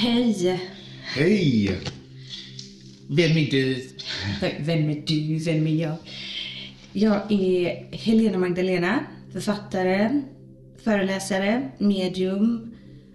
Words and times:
Hej! 0.00 0.60
Hej! 1.02 1.78
Vem 3.08 3.36
är 3.36 3.50
du? 3.50 3.88
Vem 4.60 4.90
är 4.90 5.02
du? 5.06 5.38
Vem 5.38 5.66
är 5.66 5.82
jag? 5.82 5.96
Jag 6.92 7.32
är 7.32 7.88
Helena 7.96 8.38
Magdalena, 8.38 9.04
författare, 9.32 10.22
föreläsare, 10.84 11.70
medium, 11.78 12.74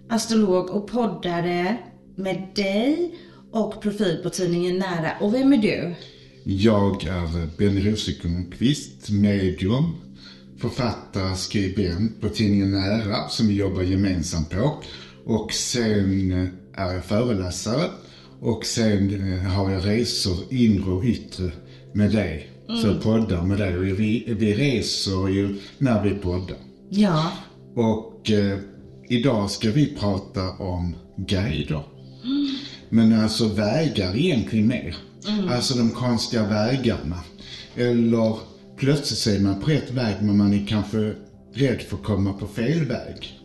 astrolog 0.10 0.70
och 0.70 0.88
poddare 0.88 1.78
med 2.16 2.48
dig 2.56 3.16
och 3.52 3.82
profil 3.82 4.20
på 4.24 4.30
tidningen 4.30 4.78
Nära. 4.78 5.12
Och 5.22 5.34
vem 5.34 5.54
är 5.54 5.58
du? 5.58 5.96
Jag 6.44 7.04
är 7.04 7.58
Benny 7.58 7.92
Rosenqvist, 7.92 9.10
medium, 9.10 9.96
författare, 10.58 11.36
skribent 11.36 12.22
på 12.22 12.30
tidningen 12.30 12.72
Nära 12.72 13.30
som 13.30 13.48
vi 13.48 13.54
jobbar 13.54 13.82
gemensamt 13.82 14.50
på. 14.50 14.84
Och 15.26 15.54
sen 15.54 16.63
är 16.76 16.94
jag 16.94 17.06
föreläsare 17.06 17.90
och 18.42 18.66
sen 18.66 19.34
eh, 19.34 19.40
har 19.40 19.72
jag 19.72 19.86
resor 19.88 20.38
inre 20.50 20.92
och 20.92 21.04
yttre 21.04 21.52
med 21.94 22.12
dig. 22.12 22.50
Så 22.82 22.88
jag 22.88 23.02
poddar 23.02 23.42
med 23.42 23.58
dig 23.58 23.74
vi, 23.74 24.36
vi 24.40 24.54
reser 24.54 25.28
ju 25.28 25.60
när 25.78 26.04
vi 26.04 26.10
poddar. 26.10 26.58
Ja, 26.90 27.32
Och 27.76 28.32
eh, 28.32 28.58
idag 29.10 29.52
ska 29.52 29.72
vi 29.72 29.96
prata 30.00 30.50
om 30.52 30.96
guider. 31.18 31.84
Men 32.90 33.20
alltså 33.20 33.48
vägar 33.48 34.16
egentligen 34.18 34.68
mer. 34.68 34.96
Alltså 35.50 35.78
de 35.78 35.90
konstiga 35.90 36.48
vägarna. 36.48 37.20
Eller 37.76 38.38
plötsligt 38.78 39.20
så 39.20 39.30
är 39.30 39.40
man 39.40 39.62
på 39.62 39.70
rätt 39.70 39.92
väg 39.92 40.16
men 40.22 40.38
man 40.38 40.54
är 40.54 40.68
kanske 40.68 41.14
rädd 41.54 41.82
för 41.82 41.98
att 41.98 42.04
komma 42.04 42.34
på 42.34 42.48
fel 42.48 42.86
väg. 42.86 43.40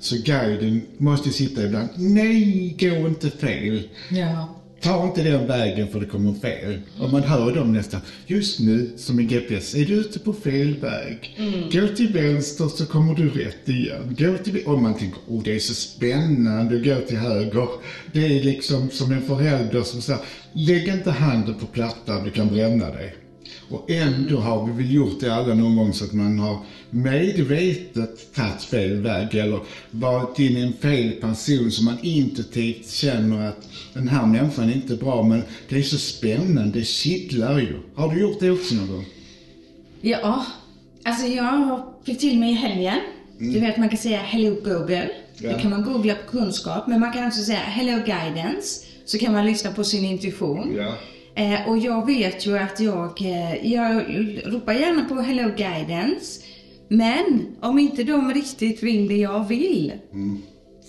Så 0.00 0.16
guiden 0.24 0.82
måste 0.98 1.30
sitta 1.30 1.64
ibland. 1.64 1.88
Nej, 1.96 2.76
gå 2.80 3.08
inte 3.08 3.30
fel. 3.30 3.88
ja. 4.10 4.60
Ta 4.80 5.04
inte 5.04 5.22
den 5.22 5.46
vägen 5.46 5.88
för 5.88 6.00
det 6.00 6.06
kommer 6.06 6.34
fel. 6.34 6.80
Och 7.00 7.12
man 7.12 7.22
hör 7.22 7.54
dem 7.54 7.72
nästan, 7.72 8.00
just 8.26 8.60
nu 8.60 8.90
som 8.96 9.18
en 9.18 9.28
GPS, 9.28 9.74
är 9.74 9.84
du 9.84 9.94
ute 9.94 10.18
på 10.18 10.32
fel 10.32 10.74
väg. 10.80 11.38
Gå 11.72 11.88
till 11.88 12.12
vänster 12.12 12.68
så 12.68 12.86
kommer 12.86 13.14
du 13.14 13.28
rätt 13.28 13.68
igen. 13.68 14.16
Gå 14.18 14.38
till 14.38 14.66
Och 14.66 14.82
man 14.82 14.94
tänker, 14.94 15.18
oh 15.28 15.42
det 15.42 15.54
är 15.54 15.58
så 15.58 15.74
spännande 15.74 16.76
att 16.76 16.84
gå 16.84 17.06
till 17.08 17.16
höger. 17.16 17.68
Det 18.12 18.26
är 18.26 18.44
liksom 18.44 18.90
som 18.90 19.12
en 19.12 19.22
förälder 19.22 19.82
som 19.82 20.02
säger, 20.02 20.20
lägg 20.52 20.88
inte 20.88 21.10
handen 21.10 21.54
på 21.54 21.66
plattan, 21.66 22.24
du 22.24 22.30
kan 22.30 22.48
bränna 22.48 22.90
dig. 22.90 23.14
Och 23.70 23.90
ändå 23.90 24.38
har 24.38 24.66
vi 24.66 24.72
väl 24.72 24.94
gjort 24.94 25.20
det 25.20 25.34
alla 25.34 25.54
någon 25.54 25.76
gång 25.76 25.92
så 25.92 26.04
att 26.04 26.12
man 26.12 26.38
har 26.38 26.58
medvetet 26.94 28.34
tagit 28.34 28.62
fel 28.62 28.96
väg 28.96 29.34
eller 29.34 29.60
varit 29.90 30.38
in 30.38 30.56
i 30.56 30.60
en 30.60 30.72
fel 30.72 31.10
person 31.10 31.70
som 31.70 31.84
man 31.84 31.98
intuitivt 32.02 32.90
känner 32.90 33.48
att 33.48 33.68
den 33.94 34.08
här 34.08 34.26
människan 34.26 34.68
är 34.68 34.74
inte 34.74 34.96
bra 34.96 35.22
men 35.22 35.42
det 35.68 35.78
är 35.78 35.82
så 35.82 35.98
spännande, 35.98 36.78
det 36.78 36.84
kittlar 36.84 37.58
ju. 37.58 37.76
Har 37.94 38.14
du 38.14 38.20
gjort 38.20 38.40
det 38.40 38.50
också 38.50 38.74
någon 38.74 38.88
gång? 38.88 39.04
Ja, 40.00 40.46
alltså 41.02 41.26
jag 41.26 41.82
fick 42.06 42.18
till 42.18 42.38
mig 42.38 42.50
i 42.50 42.54
helgen. 42.54 42.98
Du 43.38 43.60
vet 43.60 43.76
man 43.76 43.88
kan 43.88 43.98
säga 43.98 44.18
Hello 44.18 44.54
Google. 44.54 45.10
Ja. 45.38 45.52
Då 45.52 45.58
kan 45.58 45.70
man 45.70 45.82
googla 45.82 46.14
på 46.14 46.30
kunskap. 46.30 46.86
Men 46.86 47.00
man 47.00 47.12
kan 47.12 47.26
också 47.26 47.42
säga 47.42 47.58
Hello 47.58 48.02
Guidance. 48.06 48.86
Så 49.04 49.18
kan 49.18 49.32
man 49.32 49.46
lyssna 49.46 49.72
på 49.72 49.84
sin 49.84 50.04
intuition. 50.04 50.74
Ja. 50.76 50.94
Eh, 51.42 51.68
och 51.68 51.78
jag 51.78 52.06
vet 52.06 52.46
ju 52.46 52.58
att 52.58 52.80
jag, 52.80 53.22
eh, 53.22 53.72
jag 53.72 54.04
ropar 54.44 54.72
gärna 54.72 55.04
på 55.04 55.14
Hello 55.14 55.50
Guidance. 55.56 56.40
Men 56.96 57.46
om 57.60 57.78
inte 57.78 58.04
de 58.04 58.34
riktigt 58.34 58.82
vill 58.82 59.08
det 59.08 59.16
jag 59.16 59.48
vill. 59.48 59.92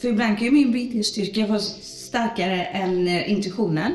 För 0.01 0.07
ibland 0.07 0.37
kan 0.37 0.45
ju 0.45 0.51
min 0.51 0.71
viljestyrka 0.71 1.47
vara 1.47 1.59
starkare 1.59 2.65
än 2.65 3.07
eh, 3.07 3.31
intuitionen. 3.31 3.91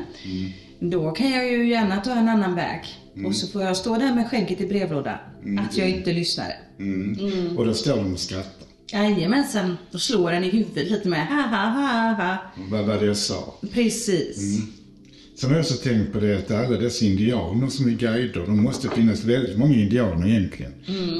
Då 0.79 1.11
kan 1.11 1.31
jag 1.31 1.51
ju 1.51 1.69
gärna 1.69 2.01
ta 2.01 2.11
en 2.11 2.29
annan 2.29 2.55
väg. 2.55 2.81
Och 3.25 3.35
så 3.35 3.47
får 3.47 3.61
jag 3.61 3.77
stå 3.77 3.95
där 3.95 4.15
med 4.15 4.29
skägget 4.29 4.61
i 4.61 4.67
brevlådan. 4.67 5.17
Att 5.59 5.77
jag 5.77 5.89
inte 5.89 6.13
lyssnade. 6.13 6.55
Mm. 6.79 7.57
Och 7.57 7.65
då 7.65 7.73
står 7.73 7.95
de 7.95 8.13
och 8.13 8.19
skrattar. 8.19 8.67
Jajamensan, 8.93 9.77
då 9.91 9.99
slår 9.99 10.31
den 10.31 10.43
i 10.43 10.49
huvudet 10.49 10.91
lite 10.91 11.07
med 11.07 11.27
ha 11.27 11.41
ha 11.41 11.65
ha 11.65 12.13
ha. 12.13 12.37
Vad 12.71 12.85
var 12.85 12.97
det 12.99 13.05
jag 13.05 13.17
sa? 13.17 13.53
Precis. 13.73 14.59
Sen 15.35 15.49
har 15.49 15.57
jag 15.57 15.63
också 15.63 15.73
tänkt 15.73 16.13
på 16.13 16.19
det 16.19 16.37
att 16.37 16.51
alla 16.51 16.77
dessa 16.77 17.05
indianer 17.05 17.67
som 17.67 17.87
är 17.87 17.91
guider, 17.91 18.43
de 18.45 18.63
måste 18.63 18.89
finnas 18.89 19.23
väldigt 19.23 19.57
många 19.57 19.75
indianer 19.75 20.27
egentligen. 20.27 20.71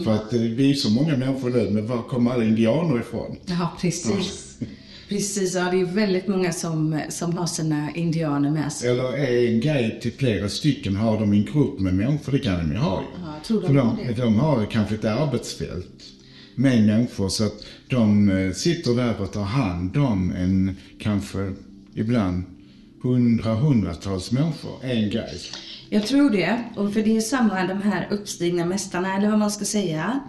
För 0.04 0.14
att 0.14 0.34
eh, 0.34 0.40
vi 0.42 0.72
är 0.72 0.74
så 0.74 0.90
många 0.90 1.18
människor 1.18 1.50
nu, 1.50 1.70
men 1.70 1.88
var 1.88 2.02
kommer 2.02 2.32
alla 2.32 2.44
indianer 2.44 3.00
ifrån? 3.00 3.36
Ja, 3.46 3.78
precis. 3.82 4.48
Precis, 5.10 5.56
ja, 5.56 5.72
det 5.72 5.82
är 5.82 5.86
väldigt 5.86 6.28
många 6.28 6.52
som, 6.52 7.02
som 7.10 7.38
har 7.38 7.46
sina 7.46 7.96
indianer 7.96 8.52
med 8.52 8.74
sig. 8.74 8.90
Eller 8.90 9.18
är 9.18 9.48
en 9.48 9.60
guide 9.60 10.02
till 10.02 10.12
flera 10.12 10.50
stycken, 10.50 10.96
har 10.96 11.20
de 11.20 11.32
en 11.34 11.46
grupp 11.46 11.80
med 11.80 11.94
människor? 11.94 12.32
Det 12.32 12.40
kan 12.40 12.58
de 12.58 12.72
ju 12.72 12.78
ha 12.78 13.02
ju. 13.02 13.08
Ja, 13.24 13.34
jag 13.36 13.44
tror 13.44 13.62
de 13.62 13.68
För 13.68 13.74
har 13.74 13.98
de, 13.98 14.08
det. 14.08 14.22
de 14.22 14.36
har 14.36 14.66
kanske 14.66 14.96
ett 14.96 15.06
arbetsfält 15.06 16.04
med 16.56 16.86
människor 16.86 17.30
så 17.30 17.46
att 17.46 17.66
de 17.90 18.30
eh, 18.30 18.52
sitter 18.54 18.96
där 18.96 19.22
och 19.22 19.32
tar 19.32 19.44
hand 19.44 19.98
om 19.98 20.32
en, 20.32 20.76
kanske 21.00 21.54
ibland 21.94 22.44
hundra, 23.04 23.54
hundratals 23.54 24.32
människor, 24.32 24.72
en 24.82 25.10
guide. 25.10 25.42
Jag 25.90 26.08
tror 26.08 26.30
det. 26.30 26.64
Och 26.76 26.94
för 26.94 27.02
det 27.02 27.18
är 27.18 27.22
samma 27.22 27.68
de 27.68 27.82
här 27.82 28.08
uppstigna 28.12 28.66
mästarna, 28.66 29.18
eller 29.18 29.30
vad 29.30 29.40
man 29.40 29.52
ska 29.52 29.66
säga. 29.66 30.20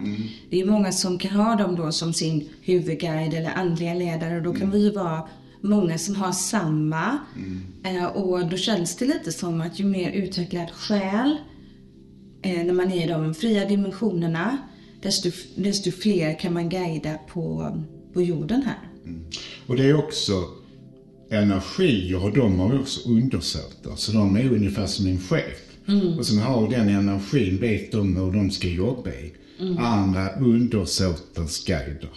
Det 0.49 0.61
är 0.61 0.65
många 0.65 0.91
som 0.91 1.19
kan 1.19 1.31
ha 1.31 1.55
dem 1.55 1.75
då 1.75 1.91
som 1.91 2.13
sin 2.13 2.49
huvudguide 2.61 3.33
eller 3.33 3.51
andliga 3.51 3.93
ledare. 3.93 4.37
Och 4.37 4.43
då 4.43 4.53
kan 4.53 4.71
vi 4.71 4.83
ju 4.83 4.91
vara 4.91 5.27
många 5.61 5.97
som 5.97 6.15
har 6.15 6.31
samma. 6.31 7.17
Eh, 7.83 8.05
och 8.05 8.47
då 8.47 8.57
känns 8.57 8.95
det 8.95 9.05
lite 9.05 9.31
som 9.31 9.61
att 9.61 9.79
ju 9.79 9.85
mer 9.85 10.11
utvecklad 10.11 10.71
själ, 10.71 11.37
eh, 12.41 12.63
när 12.63 12.73
man 12.73 12.91
är 12.91 13.05
i 13.05 13.07
de 13.07 13.33
fria 13.33 13.65
dimensionerna, 13.65 14.57
desto, 15.01 15.29
desto 15.55 15.91
fler 15.91 16.39
kan 16.39 16.53
man 16.53 16.69
guida 16.69 17.17
på, 17.33 17.77
på 18.13 18.21
jorden 18.21 18.61
här. 18.61 18.79
Och 19.67 19.75
det 19.75 19.89
är 19.89 19.97
också 19.97 20.33
energier 21.33 22.23
och 22.23 22.33
de 22.33 22.59
har 22.59 22.79
också 22.79 23.09
undersåtar. 23.09 23.95
Så 23.95 24.11
de 24.11 24.35
är 24.35 24.53
ungefär 24.53 24.85
som 24.85 25.07
en 25.07 25.19
chef. 25.19 25.59
Och 26.17 26.25
som 26.25 26.37
har 26.37 26.69
den 26.69 26.89
energin 26.89 27.57
vet 27.57 27.91
de 27.91 28.15
hur 28.15 28.31
de 28.31 28.51
ska 28.51 28.67
jobba 28.67 29.09
i. 29.09 29.33
Andra 29.77 30.29
undersåtens 30.29 31.65
guider. 31.65 32.09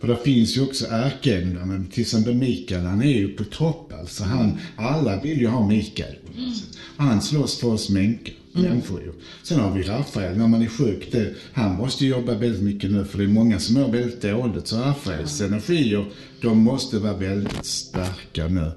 För 0.00 0.08
det 0.08 0.16
finns 0.16 0.56
ju 0.56 0.62
också 0.62 0.86
ärkeänglarna, 0.90 1.84
till 1.92 2.00
exempel 2.00 2.34
Mikael, 2.34 2.84
han 2.84 3.02
är 3.02 3.18
ju 3.18 3.28
på 3.28 3.44
topp 3.44 3.92
alltså. 4.00 4.24
Han, 4.24 4.58
alla 4.76 5.20
vill 5.20 5.40
ju 5.40 5.46
ha 5.46 5.68
Mikael 5.68 6.14
sätt. 6.54 6.78
Han 6.96 7.22
slåss 7.22 7.58
för 7.58 7.68
oss 7.68 7.90
mänkar, 7.90 8.34
människor 8.52 9.00
ju. 9.00 9.12
Sen 9.42 9.60
har 9.60 9.74
vi 9.74 9.82
Rafael, 9.82 10.38
när 10.38 10.48
man 10.48 10.62
är 10.62 10.66
sjuk, 10.66 11.08
det, 11.12 11.34
han 11.52 11.76
måste 11.76 12.06
jobba 12.06 12.34
väldigt 12.34 12.62
mycket 12.62 12.90
nu 12.90 13.04
för 13.04 13.18
det 13.18 13.24
är 13.24 13.28
många 13.28 13.58
som 13.58 13.74
mår 13.74 13.88
väldigt 13.88 14.22
dåligt. 14.22 14.66
Så 14.66 14.76
Rafaels 14.76 15.40
energier, 15.40 16.04
de 16.42 16.58
måste 16.58 16.98
vara 16.98 17.16
väldigt 17.16 17.64
starka 17.64 18.48
nu. 18.48 18.72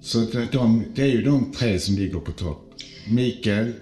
Så 0.00 0.22
att 0.22 0.52
de, 0.52 0.84
det 0.94 1.02
är 1.02 1.06
ju 1.06 1.22
de 1.22 1.52
tre 1.52 1.78
som 1.78 1.94
ligger 1.94 2.18
på 2.18 2.32
topp. 2.32 2.74
Mikael, 3.08 3.72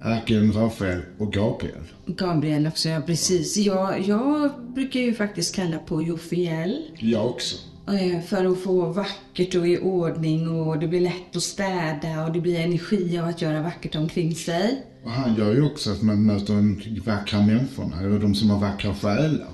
ärkeängeln 0.00 0.52
Rafael 0.52 1.00
och 1.18 1.32
Gabriel. 1.32 1.82
Gabriel 2.06 2.66
också, 2.66 2.88
ja 2.88 3.00
precis. 3.00 3.56
Jag, 3.56 4.00
jag 4.00 4.50
brukar 4.74 5.00
ju 5.00 5.14
faktiskt 5.14 5.54
kalla 5.54 5.78
på 5.78 6.02
Jofiel. 6.02 6.82
Jag 6.98 7.26
också. 7.26 7.56
Eh, 7.94 8.20
För 8.20 8.52
att 8.52 8.58
få 8.58 8.92
vackert 8.92 9.54
och 9.54 9.68
i 9.68 9.78
ordning 9.78 10.48
och 10.48 10.78
det 10.78 10.88
blir 10.88 11.00
lätt 11.00 11.36
att 11.36 11.42
städa 11.42 12.24
och 12.26 12.32
det 12.32 12.40
blir 12.40 12.60
energi 12.60 13.18
av 13.18 13.28
att 13.28 13.42
göra 13.42 13.62
vackert 13.62 13.96
omkring 13.96 14.34
sig. 14.34 14.82
Och 15.04 15.10
han 15.10 15.36
gör 15.36 15.54
ju 15.54 15.62
också 15.66 15.90
att 15.90 16.02
man 16.02 16.26
möter 16.26 16.54
de 16.54 16.82
vackra 17.04 17.42
människorna, 17.42 18.00
eller 18.00 18.18
de 18.18 18.34
som 18.34 18.50
har 18.50 18.60
vackra 18.60 18.94
själar. 18.94 19.48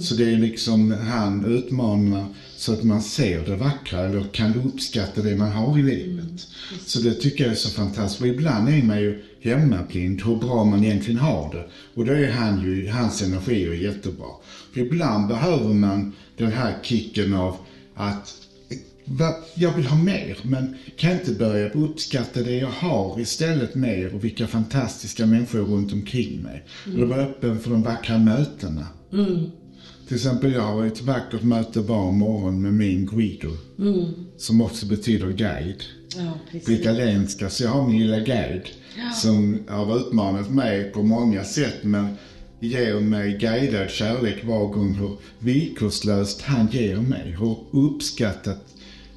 Så 0.00 0.14
det 0.14 0.32
är 0.32 0.36
liksom, 0.36 0.90
han 0.92 1.44
utmanar 1.44 2.24
så 2.56 2.72
att 2.72 2.82
man 2.82 3.02
ser 3.02 3.44
det 3.46 3.56
vackra, 3.56 4.00
eller 4.00 4.22
kan 4.32 4.54
uppskatta 4.54 5.22
det 5.22 5.36
man 5.36 5.52
har 5.52 5.78
i 5.78 5.82
livet. 5.82 6.46
Så 6.86 7.00
det 7.00 7.14
tycker 7.14 7.44
jag 7.44 7.52
är 7.52 7.56
så 7.56 7.70
fantastiskt. 7.70 8.20
Och 8.20 8.26
ibland 8.28 8.68
är 8.68 8.82
man 8.82 9.00
ju 9.00 9.22
hemmablind 9.40 10.22
hur 10.24 10.36
bra 10.36 10.64
man 10.64 10.84
egentligen 10.84 11.20
har 11.20 11.52
det. 11.52 11.68
Och 11.94 12.04
då 12.06 12.12
är 12.12 12.30
han 12.32 12.62
ju, 12.62 12.88
hans 12.88 13.22
energi 13.22 13.64
är 13.64 13.72
jättebra. 13.74 14.26
För 14.72 14.80
ibland 14.80 15.28
behöver 15.28 15.74
man 15.74 16.12
den 16.36 16.52
här 16.52 16.74
kicken 16.82 17.34
av 17.34 17.56
att 17.98 18.34
jag 19.54 19.76
vill 19.76 19.86
ha 19.86 19.96
mer, 19.96 20.38
men 20.42 20.76
kan 20.96 21.10
jag 21.10 21.20
inte 21.20 21.32
börja 21.32 21.70
uppskatta 21.70 22.42
det 22.42 22.56
jag 22.56 22.70
har 22.70 23.20
istället 23.20 23.74
mer 23.74 24.14
och 24.14 24.24
vilka 24.24 24.46
fantastiska 24.46 25.26
människor 25.26 25.58
runt 25.58 25.92
omkring 25.92 26.42
mig. 26.42 26.64
Och 26.86 26.98
då 27.00 27.06
vara 27.06 27.22
öppen 27.22 27.58
för 27.60 27.70
de 27.70 27.82
vackra 27.82 28.18
mötena. 28.18 28.86
Till 30.06 30.16
exempel 30.16 30.52
jag 30.52 30.62
har 30.62 30.86
ett 30.86 31.02
vackert 31.02 31.42
möte 31.42 31.80
var 31.80 32.12
morgon 32.12 32.62
med 32.62 32.74
min 32.74 33.06
Guido. 33.06 33.50
Som 34.36 34.60
också 34.60 34.86
betyder 34.86 35.26
guide. 35.32 35.82
Ja, 36.16 36.58
På 36.64 36.72
italienska, 36.72 37.50
så 37.50 37.64
jag 37.64 37.70
har 37.70 37.88
min 37.88 38.00
lilla 38.00 38.18
guide. 38.18 38.68
Som 39.14 39.58
har 39.68 39.96
utmanat 39.96 40.50
mig 40.50 40.92
på 40.92 41.02
många 41.02 41.44
sätt 41.44 41.76
men 41.82 42.16
ger 42.60 43.00
mig 43.00 43.38
guidad 43.38 43.90
kärlek 43.90 44.44
var 44.44 44.66
gång 44.66 44.94
hur 44.94 45.16
villkorslöst 45.38 46.42
han 46.42 46.68
ger 46.72 46.96
mig. 46.96 47.36
Hur 47.38 47.56
uppskattat 47.70 48.64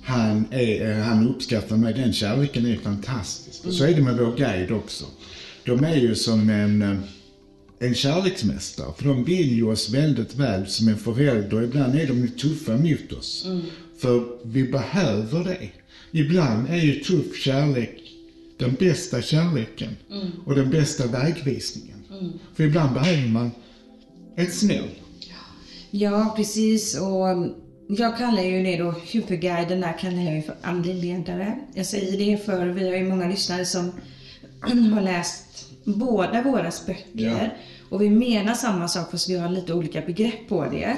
han, 0.04 0.46
är, 0.52 0.90
eh, 0.90 1.04
han 1.04 1.28
uppskattar 1.28 1.78
mig. 1.78 1.94
Den 1.94 2.14
kärleken 2.14 2.66
är 2.66 2.78
fantastisk. 2.78 3.66
Och 3.66 3.74
så 3.74 3.84
är 3.84 3.94
det 3.94 4.02
med 4.02 4.18
vår 4.18 4.36
guide 4.38 4.72
också. 4.72 5.06
De 5.66 5.84
är 5.84 5.96
ju 5.96 6.16
som 6.16 6.50
en, 6.50 6.82
eh, 6.82 6.98
en 7.80 7.96
kärleksmästare. 7.96 8.94
För 8.98 9.06
de 9.06 9.24
vill 9.24 9.52
ju 9.56 9.64
oss 9.64 9.90
väldigt 9.90 10.36
väl 10.36 10.68
som 10.68 10.88
en 10.88 10.98
förälder. 10.98 11.64
Ibland 11.64 11.96
är 11.96 12.08
de 12.08 12.22
ju 12.22 12.28
tuffa 12.28 12.78
mot 12.78 13.12
oss. 13.12 13.48
För 13.98 14.24
vi 14.44 14.64
behöver 14.64 15.44
det. 15.44 15.70
Ibland 16.12 16.70
är 16.70 16.82
ju 16.82 17.00
tuff 17.00 17.38
kärlek 17.38 17.98
den 18.58 18.76
bästa 18.80 19.22
kärleken 19.22 19.96
och 20.46 20.56
den 20.56 20.70
bästa 20.70 21.08
vägvisningen. 21.08 21.91
För 22.56 22.64
ibland 22.64 22.94
behöver 22.94 23.28
man 23.28 23.52
ett 24.36 24.54
snäll. 24.54 24.90
Ja, 25.92 26.34
precis. 26.36 27.00
Och 27.00 27.28
um, 27.28 27.54
jag 27.88 28.18
kallar 28.18 28.44
ju 28.44 28.64
det 28.64 28.78
då, 28.78 28.92
huvudguiden 28.92 29.82
där 29.82 29.98
kallar 30.00 30.22
jag 30.22 30.36
ju 30.36 30.42
för 30.42 30.56
andlig 30.62 30.96
ledare. 30.96 31.60
Jag 31.74 31.86
säger 31.86 32.18
det 32.18 32.46
för 32.46 32.66
vi 32.66 32.90
har 32.90 32.96
ju 32.96 33.10
många 33.10 33.28
lyssnare 33.28 33.66
som 33.66 33.92
har 34.94 35.02
läst 35.02 35.70
båda 35.86 36.42
våra 36.42 36.72
böcker. 36.88 37.04
Ja. 37.14 37.48
Och 37.90 38.02
vi 38.02 38.10
menar 38.10 38.54
samma 38.54 38.88
sak 38.88 39.12
fast 39.12 39.30
vi 39.30 39.38
har 39.38 39.50
lite 39.50 39.74
olika 39.74 40.02
begrepp 40.02 40.48
på 40.50 40.66
det. 40.66 40.98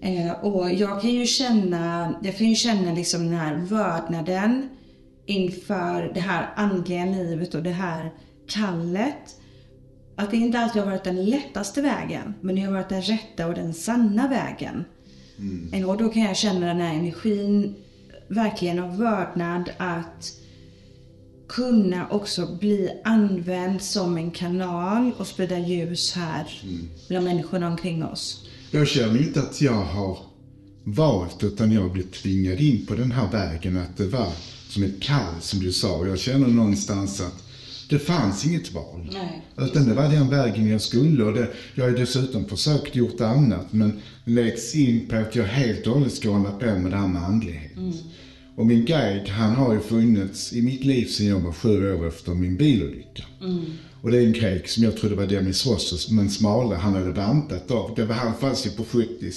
Eh, 0.00 0.44
och 0.44 0.72
jag 0.72 1.00
kan 1.02 1.10
ju 1.10 1.26
känna, 1.26 2.14
jag 2.22 2.38
kan 2.38 2.48
ju 2.48 2.54
känna 2.54 2.92
liksom 2.92 3.24
den 3.26 3.34
här 3.34 3.56
vördnaden 3.56 4.68
inför 5.26 6.10
det 6.14 6.20
här 6.20 6.52
andliga 6.56 7.04
livet 7.04 7.54
och 7.54 7.62
det 7.62 7.70
här 7.70 8.12
kallet. 8.46 9.35
Att 10.16 10.30
det 10.30 10.36
inte 10.36 10.58
alltid 10.58 10.82
har 10.82 10.90
varit 10.90 11.04
den 11.04 11.24
lättaste 11.24 11.82
vägen, 11.82 12.34
men 12.40 12.54
det 12.54 12.60
har 12.60 12.72
varit 12.72 12.88
den 12.88 13.02
rätta 13.02 13.46
och 13.46 13.54
den 13.54 13.74
sanna 13.74 14.28
vägen. 14.28 14.84
Eh, 15.72 15.88
Och 15.90 15.96
då 15.98 16.08
kan 16.08 16.22
jag 16.22 16.36
känna 16.36 16.66
den 16.66 16.80
här 16.80 16.94
energin 16.94 17.74
verkligen 18.28 18.78
av 18.78 18.98
vördnad 18.98 19.70
att 19.78 20.32
kunna 21.48 22.08
också 22.08 22.56
bli 22.60 22.90
använd 23.04 23.82
som 23.82 24.16
en 24.16 24.30
kanal 24.30 25.12
och 25.18 25.26
sprida 25.26 25.58
ljus 25.58 26.12
här 26.12 26.46
bland 27.08 27.24
människorna 27.24 27.68
omkring 27.68 28.04
oss. 28.04 28.46
Jag 28.70 28.88
känner 28.88 29.18
inte 29.22 29.40
att 29.40 29.60
jag 29.60 29.84
har 29.84 30.18
valt 30.84 31.44
utan 31.44 31.72
jag 31.72 31.92
blev 31.92 32.10
tvingad 32.10 32.60
in 32.60 32.86
på 32.86 32.94
den 32.94 33.12
här 33.12 33.30
vägen. 33.32 33.76
Att 33.76 33.96
det 33.96 34.06
var 34.06 34.32
som 34.68 34.82
ett 34.82 35.02
kall 35.02 35.34
som 35.40 35.60
du 35.60 35.72
sa. 35.72 36.06
Jag 36.06 36.18
känner 36.18 36.48
någonstans 36.48 37.20
att 37.20 37.42
det 37.88 37.98
fanns 37.98 38.46
inget 38.46 38.72
val. 38.72 39.10
Nej. 39.12 39.42
Utan 39.58 39.88
det 39.88 39.94
var 39.94 40.08
den 40.08 40.30
vägen 40.30 40.68
jag 40.68 40.80
skulle. 40.80 41.24
Och 41.24 41.32
det, 41.32 41.48
jag 41.74 41.84
har 41.84 41.90
ju 41.90 41.96
dessutom 41.96 42.44
försökt 42.48 42.96
gjort 42.96 43.20
annat. 43.20 43.72
Men 43.72 44.00
läggs 44.24 44.74
in 44.74 45.06
på 45.08 45.16
att 45.16 45.36
jag 45.36 45.44
helt 45.44 45.86
och 45.86 45.94
hållet 45.94 46.12
ska 46.12 46.30
hålla 46.30 46.50
på 46.50 46.66
med 46.66 46.90
det 46.90 46.96
här 46.96 47.08
med 47.08 47.22
andlighet. 47.22 47.72
Och 48.56 48.66
min 48.66 48.84
guide, 48.84 49.28
han 49.28 49.54
har 49.54 49.74
ju 49.74 49.80
funnits 49.80 50.52
i 50.52 50.62
mitt 50.62 50.84
liv 50.84 51.06
sedan 51.06 51.26
jag 51.26 51.40
var 51.40 51.52
sju 51.52 51.94
år 51.94 52.08
efter 52.08 52.34
min 52.34 52.56
bilolycka. 52.56 53.24
Och 54.02 54.10
det 54.10 54.18
är 54.18 54.26
en 54.26 54.32
grek 54.32 54.68
som 54.68 54.84
jag 54.84 54.96
trodde 54.96 55.14
var 55.14 55.26
Demis 55.26 55.66
Rossos, 55.66 56.10
men 56.10 56.30
smala, 56.30 56.76
han 56.76 56.94
hade 56.94 57.12
bantat 57.12 57.70
av. 57.70 57.94
Det 57.96 58.04
var 58.04 58.14
han 58.14 58.34
fanns 58.34 58.66
ju 58.66 58.70
på 58.70 58.84
70 58.84 59.32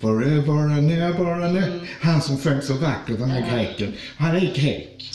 Forever 0.00 0.52
and 0.52 0.90
ever 0.92 1.26
and 1.42 1.56
ever. 1.56 1.88
Han 2.00 2.22
som 2.22 2.36
sjöng 2.38 2.62
så 2.62 2.74
vackert, 2.74 3.18
den 3.18 3.30
här 3.30 3.54
greken. 3.56 3.92
Han 4.16 4.36
är 4.36 4.40
grek. 4.40 5.10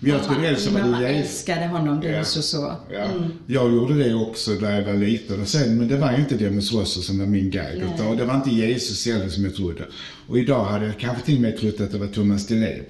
Men 0.00 0.10
jag 0.10 0.24
trodde 0.24 0.50
det 0.50 0.56
som 0.56 0.74
Jesus. 0.76 1.00
älskade 1.04 1.66
honom, 1.66 2.00
det 2.00 2.08
Ja. 2.08 2.24
så 2.24 2.42
så. 2.42 2.76
Ja. 2.92 3.06
Jag 3.46 3.72
gjorde 3.72 3.94
det 4.04 4.14
också 4.14 4.50
när 4.50 4.80
jag 4.80 4.86
var 4.86 4.94
liten. 4.94 5.40
Och 5.40 5.48
sen, 5.48 5.78
men 5.78 5.88
det 5.88 5.96
var 5.96 6.18
inte 6.18 6.34
Demis 6.36 6.72
Rosso 6.72 7.00
som 7.02 7.18
var 7.18 7.26
min 7.26 7.50
guide. 7.50 7.82
Utan 7.94 8.16
det 8.16 8.24
var 8.24 8.34
inte 8.34 8.50
Jesus 8.50 9.06
heller 9.06 9.28
som 9.28 9.44
jag 9.44 9.54
trodde. 9.54 9.84
Och 10.28 10.38
idag 10.38 10.64
hade 10.64 10.86
jag 10.86 10.98
kanske 10.98 11.24
till 11.24 11.34
och 11.34 11.40
med 11.40 11.58
trott 11.60 11.80
att 11.80 11.92
det 11.92 11.98
var 11.98 12.06
Thomas 12.06 12.46
Di 12.46 12.54
Leva. 12.54 12.84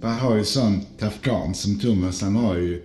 För 0.00 0.08
han 0.08 0.18
har 0.18 0.36
ju 0.36 0.44
sån 0.44 0.80
tafkan 0.98 1.54
som 1.54 1.78
Thomas, 1.80 2.22
han 2.22 2.36
har 2.36 2.56
ju 2.56 2.82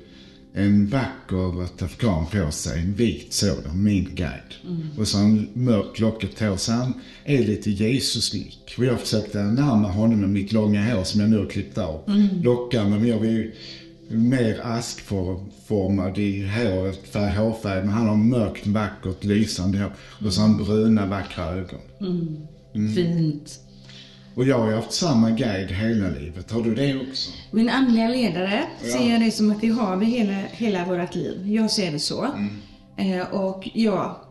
en 0.53 0.87
vacker 0.87 1.77
tafkan 1.77 2.25
på 2.25 2.51
sig, 2.51 2.79
en 2.79 2.93
vit 2.93 3.33
sådan, 3.33 3.83
min 3.83 4.15
guide. 4.15 4.53
Och 4.97 5.07
så 5.07 5.17
han 5.17 5.47
mörkt 5.53 5.99
lockigt 5.99 6.39
hår, 6.39 6.57
så 6.57 6.71
han 6.71 6.93
är 7.25 7.39
lite 7.39 7.71
Jesuslik. 7.71 8.75
Och 8.77 8.85
jag 8.85 8.99
försökte 8.99 9.43
närma 9.43 9.91
honom 9.91 10.19
med 10.21 10.29
mitt 10.29 10.51
långa 10.51 10.95
hår 10.95 11.03
som 11.03 11.21
jag 11.21 11.29
nu 11.29 11.37
har 11.37 11.45
klippt 11.45 11.77
av. 11.77 12.03
Lockarna, 12.43 12.89
men 12.89 13.07
jag 13.07 13.17
var 13.17 13.25
ju 13.25 13.53
mer 14.09 14.59
askformad 14.63 16.17
i 16.17 16.47
håret, 16.47 17.07
färg, 17.07 17.35
hårfärg, 17.37 17.79
men 17.83 17.89
han 17.89 18.07
har 18.07 18.15
mörkt, 18.15 18.67
vackert, 18.67 19.23
lysande 19.23 19.77
hår. 19.77 19.91
Och 20.25 20.33
så 20.33 20.41
har 20.41 20.47
han 20.47 20.57
bruna, 20.57 21.05
vackra 21.05 21.45
ögon. 21.45 21.79
Mm. 21.99 22.95
Fint. 22.95 23.59
Och 24.41 24.47
jag 24.47 24.59
har 24.59 24.71
haft 24.71 24.93
samma 24.93 25.29
guide 25.31 25.71
hela 25.71 26.09
livet. 26.09 26.51
Har 26.51 26.61
du 26.61 26.75
det 26.75 26.95
också? 27.09 27.31
Min 27.51 27.69
andliga 27.69 28.07
ledare 28.07 28.63
Ja. 28.83 28.91
ser 28.91 29.11
jag 29.11 29.21
det 29.21 29.31
som 29.31 29.51
att 29.51 29.63
vi 29.63 29.67
har 29.67 29.97
det 29.97 30.05
hela, 30.05 30.33
hela 30.51 30.85
vårt 30.85 31.15
liv. 31.15 31.47
Jag 31.47 31.71
ser 31.71 31.91
det 31.91 31.99
så. 31.99 32.23
Eh, 32.97 33.33
och 33.33 33.69
ja, 33.73 34.21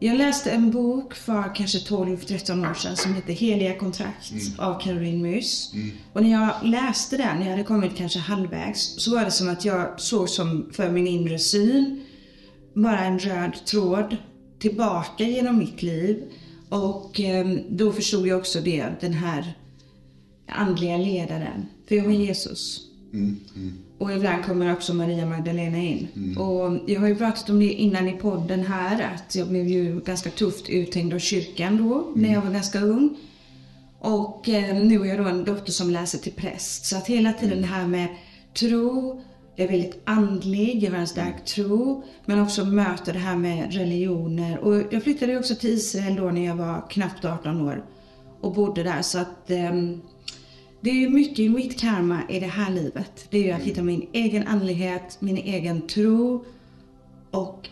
jag 0.00 0.16
läste 0.16 0.50
en 0.50 0.70
bok 0.70 1.14
för 1.14 1.54
kanske 1.54 1.78
12-13 1.78 2.70
år 2.70 2.74
sedan 2.74 2.96
som 2.96 3.14
heter 3.14 3.32
Heliga 3.32 3.78
kontrakt 3.78 4.32
av 4.58 4.80
Caroline 4.80 5.22
Myss. 5.22 5.72
Och 6.12 6.22
när 6.22 6.30
jag 6.30 6.50
läste 6.62 7.16
den, 7.16 7.42
jag 7.42 7.50
hade 7.50 7.64
kommit 7.64 7.96
kanske 7.96 8.18
halvvägs, 8.18 8.94
så 9.02 9.14
var 9.14 9.24
det 9.24 9.30
som 9.30 9.48
att 9.48 9.64
jag 9.64 10.00
såg 10.00 10.28
som 10.28 10.70
för 10.72 10.90
min 10.90 11.06
inre 11.06 11.38
syn 11.38 12.04
bara 12.74 13.04
en 13.04 13.18
röd 13.18 13.52
tråd 13.66 14.16
tillbaka 14.58 15.24
genom 15.24 15.58
mitt 15.58 15.82
liv. 15.82 16.22
Och 16.74 17.20
eh, 17.20 17.46
då 17.68 17.92
förstod 17.92 18.26
jag 18.26 18.38
också 18.38 18.60
det, 18.60 18.86
den 19.00 19.12
här 19.12 19.52
andliga 20.48 20.96
ledaren. 20.96 21.66
För 21.88 21.94
jag 21.94 22.04
var 22.04 22.12
Jesus. 22.12 22.80
Och 23.98 24.12
ibland 24.12 24.44
kommer 24.44 24.72
också 24.72 24.94
Maria 24.94 25.26
Magdalena 25.26 25.78
in. 25.78 26.08
Och 26.38 26.90
jag 26.90 27.00
har 27.00 27.08
ju 27.08 27.16
pratat 27.16 27.50
om 27.50 27.58
det 27.58 27.72
innan 27.72 28.08
i 28.08 28.12
podden 28.12 28.60
här, 28.66 29.14
att 29.14 29.34
jag 29.34 29.48
blev 29.48 29.68
ju 29.68 30.00
ganska 30.00 30.30
tufft 30.30 30.68
uthängd 30.68 31.14
av 31.14 31.18
kyrkan 31.18 31.76
då, 31.76 32.12
när 32.14 32.32
jag 32.32 32.42
var 32.42 32.50
ganska 32.50 32.80
ung. 32.80 33.16
Och 33.98 34.48
eh, 34.48 34.76
nu 34.76 35.00
är 35.00 35.04
jag 35.04 35.18
då 35.18 35.24
en 35.24 35.44
dotter 35.44 35.72
som 35.72 35.90
läser 35.90 36.18
till 36.18 36.32
präst. 36.32 36.86
Så 36.86 36.96
att 36.96 37.06
hela 37.06 37.32
tiden 37.32 37.60
det 37.60 37.66
här 37.66 37.86
med 37.86 38.08
tro, 38.54 39.22
är 39.56 39.68
väldigt 39.68 40.02
andlig, 40.04 40.82
jag 40.82 40.90
har 40.90 40.98
en 40.98 41.06
stark 41.06 41.44
tro, 41.44 42.04
men 42.26 42.40
också 42.42 42.64
möter 42.64 43.12
det 43.12 43.18
här 43.18 43.36
med 43.36 43.74
religioner. 43.74 44.58
Och 44.58 44.82
jag 44.90 45.02
flyttade 45.02 45.38
också 45.38 45.54
till 45.54 45.70
Israel 45.70 46.16
då 46.16 46.30
när 46.30 46.44
jag 46.44 46.56
var 46.56 46.90
knappt 46.90 47.24
18 47.24 47.60
år 47.60 47.84
och 48.40 48.54
bodde 48.54 48.82
där. 48.82 49.02
Så 49.02 49.18
att 49.18 49.50
ehm, 49.50 50.00
det 50.80 50.90
är 50.90 51.08
mycket 51.08 51.38
i 51.38 51.48
mitt 51.48 51.80
karma 51.80 52.20
i 52.28 52.40
det 52.40 52.46
här 52.46 52.70
livet. 52.70 53.26
Det 53.30 53.50
är 53.50 53.54
att 53.54 53.62
hitta 53.62 53.82
min 53.82 54.08
egen 54.12 54.46
andlighet, 54.46 55.16
min 55.20 55.36
egen 55.36 55.86
tro 55.86 56.44
och 57.30 57.68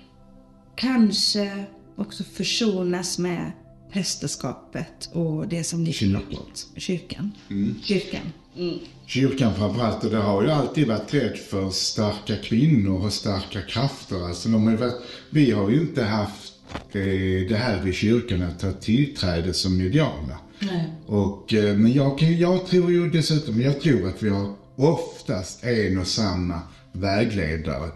kanske 0.74 1.64
också 1.96 2.24
försonas 2.24 3.18
med 3.18 3.52
prästerskapet 3.92 5.10
och 5.12 5.48
det 5.48 5.64
som 5.64 5.80
ligger 5.80 5.92
Kyrkan. 5.92 6.22
bakåt. 6.30 6.66
Kyrkan. 6.76 8.32
Kyrkan. 8.54 8.68
Mm. 8.68 8.78
Kyrkan 9.06 9.54
framförallt, 9.54 10.04
och 10.04 10.10
det 10.10 10.16
har 10.16 10.42
ju 10.42 10.50
alltid 10.50 10.88
varit 10.88 11.14
rädd 11.14 11.36
för 11.36 11.70
starka 11.70 12.36
kvinnor 12.36 13.04
och 13.04 13.12
starka 13.12 13.62
krafter. 13.62 14.26
Alltså, 14.26 14.48
de 14.48 14.66
har 14.66 14.76
varit, 14.76 15.02
vi 15.30 15.50
har 15.50 15.70
ju 15.70 15.80
inte 15.80 16.04
haft 16.04 16.52
eh, 16.92 17.48
det 17.48 17.56
här 17.56 17.88
i 17.88 17.92
kyrkan 17.92 18.42
att 18.42 18.62
ha 18.62 18.72
tillträde 18.72 19.54
som 19.54 19.76
mediala. 19.78 20.38
Nej. 20.58 20.92
Och, 21.06 21.54
eh, 21.54 21.76
men 21.76 21.92
jag, 21.92 22.22
jag 22.22 22.66
tror 22.66 22.90
ju 22.90 23.10
dessutom, 23.10 23.62
jag 23.62 23.80
tror 23.80 24.08
att 24.08 24.22
vi 24.22 24.28
har 24.28 24.54
oftast 24.76 25.64
en 25.64 25.98
och 25.98 26.06
samma 26.06 26.60
vägledare. 26.92 27.90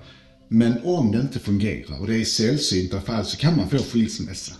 Men 0.48 0.74
om 0.84 1.12
det 1.12 1.20
inte 1.20 1.38
fungerar, 1.38 2.00
och 2.00 2.06
det 2.06 2.16
är 2.16 2.24
sällsynta 2.24 3.00
fall, 3.00 3.24
så 3.24 3.36
kan 3.36 3.56
man 3.56 3.68
få 3.68 3.78
skilsmässa. 3.78 4.52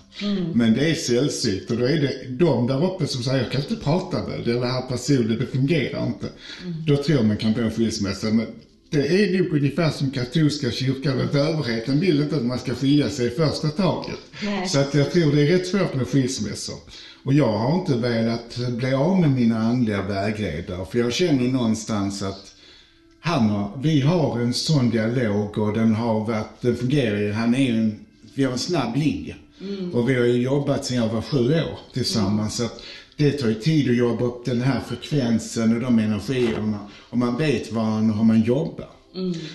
Men 0.55 0.75
det 0.75 0.90
är 0.90 0.95
sällsynt 0.95 1.71
och 1.71 1.76
då 1.76 1.85
är 1.85 2.00
det 2.00 2.28
de 2.28 2.66
där 2.66 2.85
uppe 2.85 3.07
som 3.07 3.23
säger, 3.23 3.43
jag 3.43 3.52
kan 3.52 3.61
inte 3.61 3.76
prata 3.76 4.28
med 4.28 4.45
den 4.45 4.62
här 4.62 4.83
personen, 4.83 5.38
det 5.38 5.47
fungerar 5.47 6.07
inte. 6.07 6.26
Då 6.87 6.97
tror 6.97 7.23
man 7.23 7.37
kan 7.37 7.55
få 7.55 7.61
en 7.61 7.71
skilsmässa. 7.71 8.26
Men 8.26 8.47
det 8.90 9.07
är 9.07 9.38
nog 9.38 9.52
ungefär 9.52 9.90
som 9.90 10.11
katolska 10.11 10.71
kyrkan, 10.71 11.21
att 11.21 11.35
överheten 11.35 12.00
vill 12.00 12.23
inte 12.23 12.37
att 12.37 12.45
man 12.45 12.59
ska 12.59 12.75
skilja 12.75 13.11
sig 13.11 13.26
i 13.26 13.31
första 13.31 13.69
taget. 13.69 14.19
Nej. 14.45 14.69
Så 14.69 14.78
att 14.78 14.95
jag 14.95 15.12
tror 15.12 15.33
det 15.33 15.43
är 15.43 15.59
rätt 15.59 15.66
svårt 15.66 15.95
med 15.95 16.07
skilsmässor. 16.07 16.76
Och 17.25 17.35
jag 17.35 17.59
har 17.59 17.81
inte 17.81 17.97
velat 17.97 18.57
bli 18.71 18.93
av 18.93 19.21
med 19.21 19.31
mina 19.31 19.59
andliga 19.59 20.02
vägledare, 20.02 20.87
för 20.90 20.99
jag 20.99 21.12
känner 21.12 21.49
någonstans 21.49 22.23
att 22.23 22.55
han 23.26 23.49
har, 23.49 23.71
vi 23.83 24.00
har 24.00 24.40
en 24.40 24.54
sån 24.54 24.90
dialog 24.90 25.59
och 25.59 25.73
den 25.73 25.95
har 25.95 26.26
varit, 26.26 26.61
den 26.61 26.76
fungerar 26.76 27.33
han 27.33 27.54
är 27.54 27.59
ju 27.59 27.78
en, 27.78 28.06
vi 28.35 28.45
har 28.45 28.52
en 28.52 28.59
snabb 28.59 28.97
linje. 28.97 29.37
Och 29.92 30.09
vi 30.09 30.14
har 30.14 30.25
ju 30.25 30.42
jobbat 30.42 30.85
sedan 30.85 30.97
jag 30.97 31.09
var 31.09 31.23
sju 31.23 31.54
år 31.54 31.78
tillsammans. 31.92 32.56
Så 32.56 32.64
att 32.64 32.83
det 33.16 33.30
tar 33.30 33.49
ju 33.49 33.54
tid 33.54 33.90
att 33.90 33.97
jobba 33.97 34.25
upp 34.25 34.45
den 34.45 34.61
här 34.61 34.80
frekvensen 34.88 35.75
och 35.75 35.80
de 35.80 35.99
energierna. 35.99 36.78
Och 37.11 37.18
man 37.18 37.37
vet 37.37 37.73
vad 37.73 38.02
hur 38.02 38.25
man 38.25 38.42
jobbar. 38.42 38.88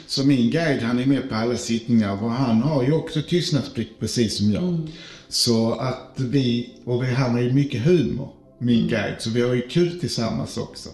Så 0.07 0.23
min 0.23 0.49
guide 0.49 0.81
han 0.81 0.99
är 0.99 1.05
med 1.05 1.29
på 1.29 1.35
alla 1.35 1.57
sittningar 1.57 2.23
och 2.23 2.31
han 2.31 2.61
har 2.61 2.83
ju 2.83 2.91
också 2.91 3.21
tystnadsplikt 3.21 3.99
precis 3.99 4.37
som 4.37 4.51
jag. 4.51 4.87
Så 5.29 5.71
att 5.71 6.13
vi, 6.17 6.69
och 6.85 7.03
vi, 7.03 7.07
han 7.07 7.31
har 7.31 7.41
ju 7.41 7.53
mycket 7.53 7.81
humor, 7.81 8.29
min 8.57 8.87
guide, 8.87 9.15
så 9.19 9.29
vi 9.29 9.41
har 9.41 9.53
ju 9.53 9.67
kul 9.67 9.99
tillsammans 9.99 10.57
också. 10.57 10.89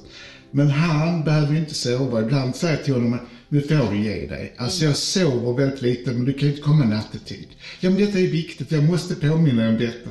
Men 0.52 0.70
han 0.70 1.24
behöver 1.24 1.54
ju 1.54 1.60
inte 1.60 1.74
sova. 1.74 2.22
Ibland 2.22 2.56
säger 2.56 2.76
jag 2.76 2.84
till 2.84 2.94
honom 2.94 3.14
att 3.14 3.22
nu 3.50 3.62
får 3.62 3.92
du 3.92 3.98
ge 3.98 4.28
dig. 4.28 4.54
Alltså 4.58 4.86
jag 4.86 4.96
sover 4.96 5.54
väldigt 5.54 5.82
lite 5.82 6.12
men 6.12 6.26
du 6.26 6.34
kan 6.34 6.42
ju 6.42 6.50
inte 6.50 6.62
komma 6.62 6.86
nattetid. 6.86 7.48
Ja 7.80 7.90
men 7.90 8.00
detta 8.00 8.20
är 8.20 8.28
viktigt, 8.28 8.72
jag 8.72 8.84
måste 8.84 9.16
påminna 9.16 9.70
om 9.70 9.78
detta. 9.78 10.10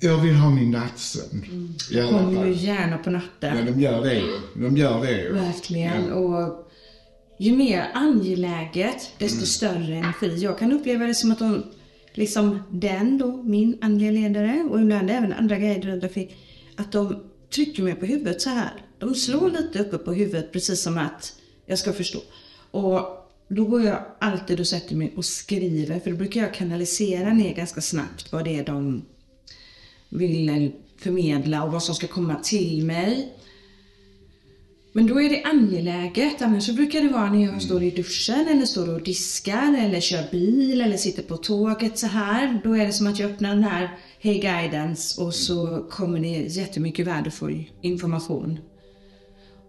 Jag 0.00 0.18
vill 0.18 0.34
ha 0.34 0.50
min 0.50 0.70
nattsömn. 0.70 1.44
I 1.92 2.00
alla 2.00 2.18
Kommer 2.18 2.46
ju 2.46 2.52
gärna 2.52 2.98
på 2.98 3.10
natten. 3.10 3.56
Ja, 3.58 3.72
de 3.72 3.80
gör 3.80 4.04
det 4.04 4.14
ju. 4.14 4.38
De 4.54 4.76
gör 4.76 5.00
det 5.00 5.22
ju. 5.22 5.32
Verkligen. 5.32 6.12
Och 6.12 6.70
ju 7.38 7.56
mer 7.56 7.90
angeläget, 7.94 9.12
desto 9.18 9.46
större 9.46 9.94
energi. 9.94 10.36
Jag 10.36 10.58
kan 10.58 10.72
uppleva 10.72 11.06
det 11.06 11.14
som 11.14 11.32
att 11.32 11.38
de, 11.38 11.62
liksom 12.14 12.62
den 12.70 13.18
då, 13.18 13.42
min 13.42 13.78
andliga 13.80 14.10
ledare 14.10 14.68
och 14.70 14.80
ibland 14.80 15.10
även 15.10 15.32
andra 15.32 15.58
guider 15.58 15.94
och 15.94 16.00
trafik, 16.00 16.36
att 16.76 16.92
de 16.92 17.22
trycker 17.54 17.82
mig 17.82 17.94
på 17.94 18.06
huvudet 18.06 18.40
så 18.40 18.50
här. 18.50 18.72
De 19.00 19.14
slår 19.14 19.50
lite 19.50 19.78
uppe 19.78 19.98
på 19.98 20.12
huvudet 20.12 20.52
precis 20.52 20.82
som 20.82 20.98
att 20.98 21.32
jag 21.66 21.78
ska 21.78 21.92
förstå. 21.92 22.18
Och 22.70 23.00
då 23.48 23.64
går 23.64 23.82
jag 23.82 24.04
alltid 24.18 24.60
och 24.60 24.66
sätter 24.66 24.96
mig 24.96 25.12
och 25.16 25.24
skriver, 25.24 26.00
för 26.00 26.10
då 26.10 26.16
brukar 26.16 26.40
jag 26.40 26.54
kanalisera 26.54 27.32
ner 27.32 27.54
ganska 27.54 27.80
snabbt 27.80 28.32
vad 28.32 28.44
det 28.44 28.58
är 28.58 28.64
de 28.64 29.02
vill 30.08 30.72
förmedla 30.98 31.64
och 31.64 31.72
vad 31.72 31.82
som 31.82 31.94
ska 31.94 32.06
komma 32.06 32.34
till 32.34 32.84
mig. 32.84 33.34
Men 34.92 35.06
då 35.06 35.20
är 35.20 35.30
det 35.30 35.42
angeläget. 35.44 36.42
Annars 36.42 36.66
så 36.66 36.72
brukar 36.72 37.00
det 37.00 37.08
vara 37.08 37.32
när 37.32 37.44
jag 37.44 37.62
står 37.62 37.82
i 37.82 37.90
duschen 37.90 38.48
eller 38.48 38.66
står 38.66 38.94
och 38.94 39.02
diskar 39.02 39.76
eller 39.78 40.00
kör 40.00 40.30
bil 40.30 40.80
eller 40.80 40.96
sitter 40.96 41.22
på 41.22 41.36
tåget 41.36 41.98
så 41.98 42.06
här. 42.06 42.60
Då 42.64 42.76
är 42.76 42.86
det 42.86 42.92
som 42.92 43.06
att 43.06 43.18
jag 43.18 43.30
öppnar 43.30 43.54
den 43.54 43.64
här 43.64 43.98
Hey 44.20 44.38
Guidance 44.40 45.22
och 45.22 45.34
så 45.34 45.86
kommer 45.90 46.20
det 46.20 46.28
jättemycket 46.28 47.06
värdefull 47.06 47.70
information. 47.80 48.58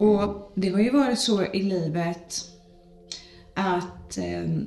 Och 0.01 0.51
det 0.55 0.69
har 0.69 0.79
ju 0.79 0.89
varit 0.89 1.19
så 1.19 1.43
i 1.43 1.63
livet 1.63 2.35
att, 3.55 4.17
ehm, 4.17 4.65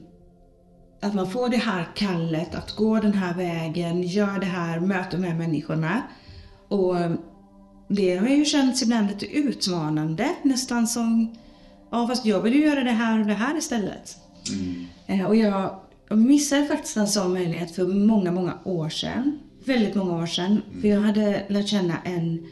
att 1.02 1.14
man 1.14 1.30
får 1.30 1.48
det 1.48 1.56
här 1.56 1.88
kallet 1.94 2.54
att 2.54 2.76
gå 2.76 3.00
den 3.00 3.12
här 3.14 3.34
vägen, 3.34 4.02
gör 4.02 4.38
det 4.40 4.46
här, 4.46 4.80
möta 4.80 5.16
de 5.16 5.24
här 5.24 5.34
människorna. 5.34 6.02
Och 6.68 6.96
det 7.88 8.16
har 8.16 8.28
ju 8.28 8.44
känts 8.44 8.82
ibland 8.82 9.08
lite 9.08 9.26
utmanande, 9.26 10.34
nästan 10.42 10.86
som 10.86 11.34
Ja 11.90 12.06
fast 12.08 12.24
jag 12.26 12.40
vill 12.40 12.54
ju 12.54 12.64
göra 12.64 12.84
det 12.84 12.90
här 12.90 13.20
och 13.20 13.26
det 13.26 13.34
här 13.34 13.58
istället. 13.58 14.16
Eh, 15.06 15.24
Och 15.26 15.36
jag, 15.36 15.80
jag 16.08 16.18
missade 16.18 16.66
faktiskt 16.66 16.96
en 16.96 17.08
sån 17.08 17.32
möjlighet 17.32 17.74
för 17.74 17.86
många, 17.86 18.32
många 18.32 18.58
år 18.64 18.88
sedan. 18.88 19.38
Väldigt 19.66 19.94
många 19.94 20.22
år 20.22 20.26
sedan. 20.26 20.62
För 20.80 20.88
jag 20.88 21.00
hade 21.00 21.44
lärt 21.48 21.68
känna 21.68 21.94
en 22.04 22.46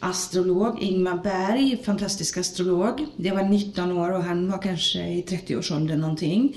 astrolog, 0.00 0.82
Ingmar 0.82 1.22
Berg, 1.22 1.78
fantastisk 1.84 2.36
astrolog. 2.36 3.06
Jag 3.16 3.34
var 3.34 3.42
19 3.42 3.92
år 3.92 4.10
och 4.10 4.22
han 4.22 4.50
var 4.50 4.62
kanske 4.62 5.08
i 5.08 5.22
30-årsåldern 5.22 6.00
någonting. 6.00 6.56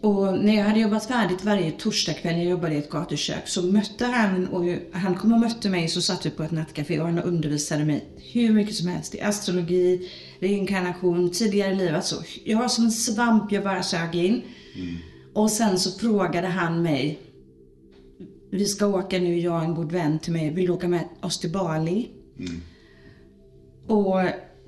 Och 0.00 0.38
när 0.38 0.56
jag 0.56 0.64
hade 0.64 0.80
jobbat 0.80 1.06
färdigt 1.06 1.44
varje 1.44 1.70
torsdagkväll, 1.70 2.36
jag 2.36 2.44
jobbade 2.44 2.74
i 2.74 2.78
ett 2.78 2.90
gatukök, 2.90 3.48
så 3.48 3.62
mötte 3.62 4.04
han, 4.04 4.46
och 4.46 4.64
han 4.92 5.14
kom 5.14 5.32
och 5.32 5.40
mötte 5.40 5.70
mig, 5.70 5.88
så 5.88 6.02
satt 6.02 6.26
vi 6.26 6.30
på 6.30 6.42
ett 6.42 6.50
nattcafé 6.50 7.00
och 7.00 7.06
han 7.06 7.18
undervisade 7.18 7.84
mig 7.84 8.04
hur 8.32 8.52
mycket 8.52 8.74
som 8.74 8.88
helst 8.88 9.14
i 9.14 9.20
astrologi, 9.20 10.10
reinkarnation, 10.40 11.30
tidigare 11.30 11.74
liv. 11.74 11.94
Alltså, 11.94 12.22
jag 12.44 12.58
var 12.58 12.68
som 12.68 12.84
en 12.84 12.92
svamp, 12.92 13.52
jag 13.52 13.64
bara 13.64 13.82
sög 13.82 14.14
in. 14.14 14.42
Och 15.34 15.50
sen 15.50 15.78
så 15.78 15.98
frågade 15.98 16.46
han 16.48 16.82
mig, 16.82 17.18
vi 18.50 18.64
ska 18.64 18.86
åka 18.86 19.18
nu, 19.18 19.40
jag 19.40 19.54
och 19.54 19.64
en 19.64 19.74
god 19.74 19.92
vän 19.92 20.18
till 20.18 20.32
mig, 20.32 20.50
vill 20.50 20.66
du 20.66 20.72
åka 20.72 20.88
med 20.88 21.08
oss 21.20 21.40
till 21.40 21.52
Bali? 21.52 22.08
Och 23.86 24.20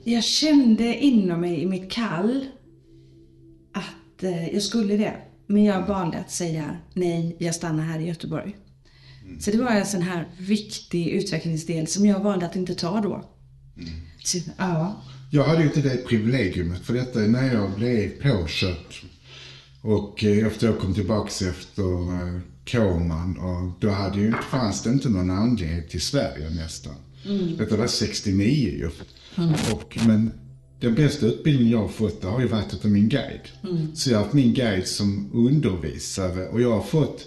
jag 0.04 0.24
kände 0.24 0.94
inom 0.94 1.40
mig 1.40 1.62
i 1.62 1.66
mitt 1.66 1.92
kall 1.92 2.46
att 3.72 4.22
eh, 4.22 4.48
jag 4.48 4.62
skulle 4.62 4.96
det. 4.96 5.14
Men 5.46 5.64
jag 5.64 5.86
valde 5.86 6.18
att 6.18 6.30
säga 6.30 6.76
nej, 6.94 7.36
jag 7.38 7.54
stannar 7.54 7.84
här 7.84 8.00
i 8.00 8.06
Göteborg. 8.06 8.56
Så 9.40 9.50
det 9.50 9.58
var 9.58 9.70
en 9.70 9.86
sån 9.86 10.02
här 10.02 10.28
viktig 10.38 11.08
utvecklingsdel 11.08 11.86
som 11.86 12.06
jag 12.06 12.20
valde 12.20 12.46
att 12.46 12.56
inte 12.56 12.74
ta 12.74 13.00
då. 13.00 13.24
Så, 14.24 14.38
ja. 14.58 15.02
Jag 15.30 15.44
hade 15.44 15.60
ju 15.60 15.66
inte 15.66 15.80
det 15.80 16.06
privilegiumet 16.06 16.80
för 16.80 16.94
detta 16.94 17.18
när 17.18 17.54
jag 17.54 17.70
blev 17.70 18.08
påkörd. 18.08 18.94
Och 19.82 20.24
eh, 20.24 20.46
efter 20.46 20.66
jag 20.66 20.78
kom 20.78 20.94
tillbaks 20.94 21.42
efter 21.42 21.82
eh, 21.82 22.40
koman 22.70 23.38
och 23.38 23.80
då 23.80 23.90
hade 23.90 24.20
ju, 24.20 24.32
fanns 24.50 24.82
det 24.82 24.90
inte 24.90 25.08
någon 25.08 25.30
andlighet 25.30 25.94
i 25.94 26.00
Sverige 26.00 26.50
nästan. 26.50 26.94
Detta 27.58 27.76
var 27.76 27.86
69 27.86 28.68
ju. 28.78 28.90
Och, 29.72 29.98
men 30.06 30.30
den 30.80 30.94
bästa 30.94 31.26
utbildningen 31.26 31.72
jag 31.72 31.78
har 31.78 31.88
fått 31.88 32.24
har 32.24 32.40
ju 32.40 32.46
varit 32.46 32.84
av 32.84 32.90
min 32.90 33.08
guide. 33.08 33.48
Så 33.94 34.10
jag 34.10 34.16
har 34.16 34.22
haft 34.24 34.34
min 34.34 34.54
guide 34.54 34.86
som 34.86 35.30
undervisare 35.34 36.48
och 36.48 36.60
jag 36.60 36.70
har 36.70 36.82
fått 36.82 37.26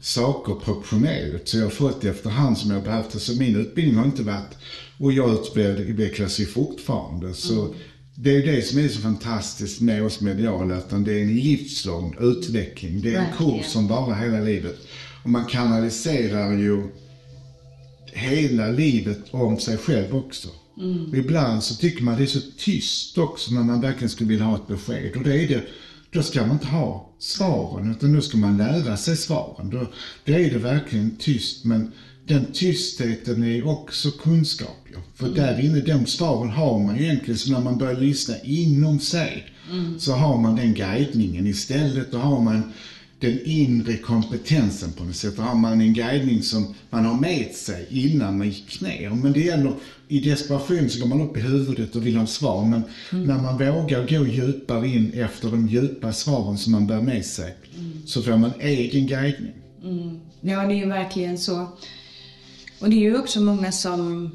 saker 0.00 0.54
proportionerligt. 0.54 1.48
Så 1.48 1.56
jag 1.56 1.64
har 1.64 1.70
fått 1.70 2.00
det 2.00 2.08
efterhand 2.08 2.58
som 2.58 2.70
jag 2.70 2.82
behövt. 2.82 3.20
Så 3.22 3.32
min 3.32 3.56
utbildning 3.56 3.96
har 3.96 4.04
inte 4.04 4.22
varit, 4.22 4.56
och 4.98 5.12
jag 5.12 5.32
utvecklas 5.34 6.40
ju 6.40 6.46
fortfarande. 6.46 7.34
Så 7.34 7.74
det 8.14 8.30
är 8.30 8.34
ju 8.34 8.52
det 8.52 8.62
som 8.62 8.78
är 8.78 8.88
så 8.88 9.00
fantastiskt 9.00 9.80
med 9.80 10.04
oss 10.04 10.20
mediala, 10.20 10.78
utan 10.78 11.04
det 11.04 11.12
är 11.12 11.22
en 11.22 11.34
livslång 11.34 12.16
utveckling. 12.20 13.00
Det 13.00 13.14
är 13.14 13.20
en 13.20 13.36
kurs 13.38 13.66
som 13.66 13.88
varar 13.88 14.14
hela 14.14 14.40
livet. 14.40 14.76
Och 15.24 15.30
man 15.30 15.44
kanaliserar 15.44 16.52
ju 16.52 16.82
hela 18.14 18.68
livet 18.68 19.20
om 19.30 19.58
sig 19.58 19.76
själv 19.76 20.16
också. 20.16 20.48
Och 21.08 21.18
ibland 21.18 21.62
så 21.62 21.74
tycker 21.74 22.04
man 22.04 22.16
det 22.16 22.22
är 22.22 22.26
så 22.26 22.40
tyst 22.58 23.18
också 23.18 23.54
när 23.54 23.62
man 23.62 23.80
verkligen 23.80 24.10
skulle 24.10 24.28
vilja 24.28 24.44
ha 24.44 24.56
ett 24.56 24.68
besked. 24.68 25.16
Och 25.16 25.22
det 25.22 25.44
är 25.44 25.48
det, 25.48 25.64
då 26.10 26.22
ska 26.22 26.40
man 26.40 26.50
inte 26.50 26.66
ha 26.66 27.10
svaren 27.18 27.90
utan 27.90 28.12
då 28.12 28.20
ska 28.20 28.36
man 28.36 28.56
lära 28.56 28.96
sig 28.96 29.16
svaren. 29.16 29.70
Då, 29.70 29.86
då 30.24 30.32
är 30.32 30.50
det 30.50 30.58
verkligen 30.58 31.16
tyst 31.16 31.64
men 31.64 31.92
den 32.26 32.52
tystheten 32.52 33.44
är 33.44 33.66
också 33.68 34.10
kunskap. 34.10 34.86
Ja. 34.92 34.98
För 35.14 35.28
där 35.28 35.60
inne, 35.60 35.80
de 35.80 36.06
svaren 36.06 36.50
har 36.50 36.78
man 36.78 36.96
ju 36.96 37.04
egentligen 37.04 37.38
så 37.38 37.52
när 37.52 37.60
man 37.60 37.78
börjar 37.78 38.00
lyssna 38.00 38.34
inom 38.44 39.00
sig 39.00 39.54
så 39.98 40.12
har 40.12 40.38
man 40.38 40.56
den 40.56 40.74
guidningen 40.74 41.46
istället. 41.46 42.12
Då 42.12 42.18
har 42.18 42.40
man 42.40 42.72
den 43.24 43.40
inre 43.44 43.96
kompetensen 43.96 44.92
på 44.92 45.04
något 45.04 45.16
sätt. 45.16 45.36
Då 45.36 45.42
har 45.42 45.54
man 45.54 45.80
en 45.80 45.94
guidning 45.94 46.42
som 46.42 46.74
man 46.90 47.04
har 47.04 47.20
med 47.20 47.54
sig 47.54 47.86
innan 47.90 48.38
man 48.38 48.48
gick 48.48 48.80
ner. 48.80 49.10
Men 49.10 49.32
det 49.32 49.40
gäller, 49.40 49.72
i 50.08 50.20
desperation 50.20 50.90
så 50.90 51.00
går 51.00 51.06
man 51.06 51.20
upp 51.20 51.36
i 51.36 51.40
huvudet 51.40 51.96
och 51.96 52.06
vill 52.06 52.16
ha 52.16 52.26
svar. 52.26 52.64
Men 52.64 52.82
när 53.10 53.42
man 53.42 53.58
vågar 53.58 54.08
gå 54.08 54.26
djupare 54.26 54.88
in 54.88 55.12
efter 55.12 55.50
de 55.50 55.68
djupa 55.68 56.12
svaren 56.12 56.58
som 56.58 56.72
man 56.72 56.86
bär 56.86 57.00
med 57.00 57.24
sig, 57.24 57.54
så 58.06 58.22
får 58.22 58.36
man 58.36 58.52
egen 58.60 59.06
guidning. 59.06 59.52
Ja, 60.40 60.66
det 60.66 60.74
är 60.74 60.78
ju 60.78 60.88
verkligen 60.88 61.38
så. 61.38 61.68
Och 62.80 62.90
det 62.90 62.96
är 62.96 63.00
ju 63.00 63.18
också 63.18 63.40
många 63.40 63.72
som, 63.72 64.30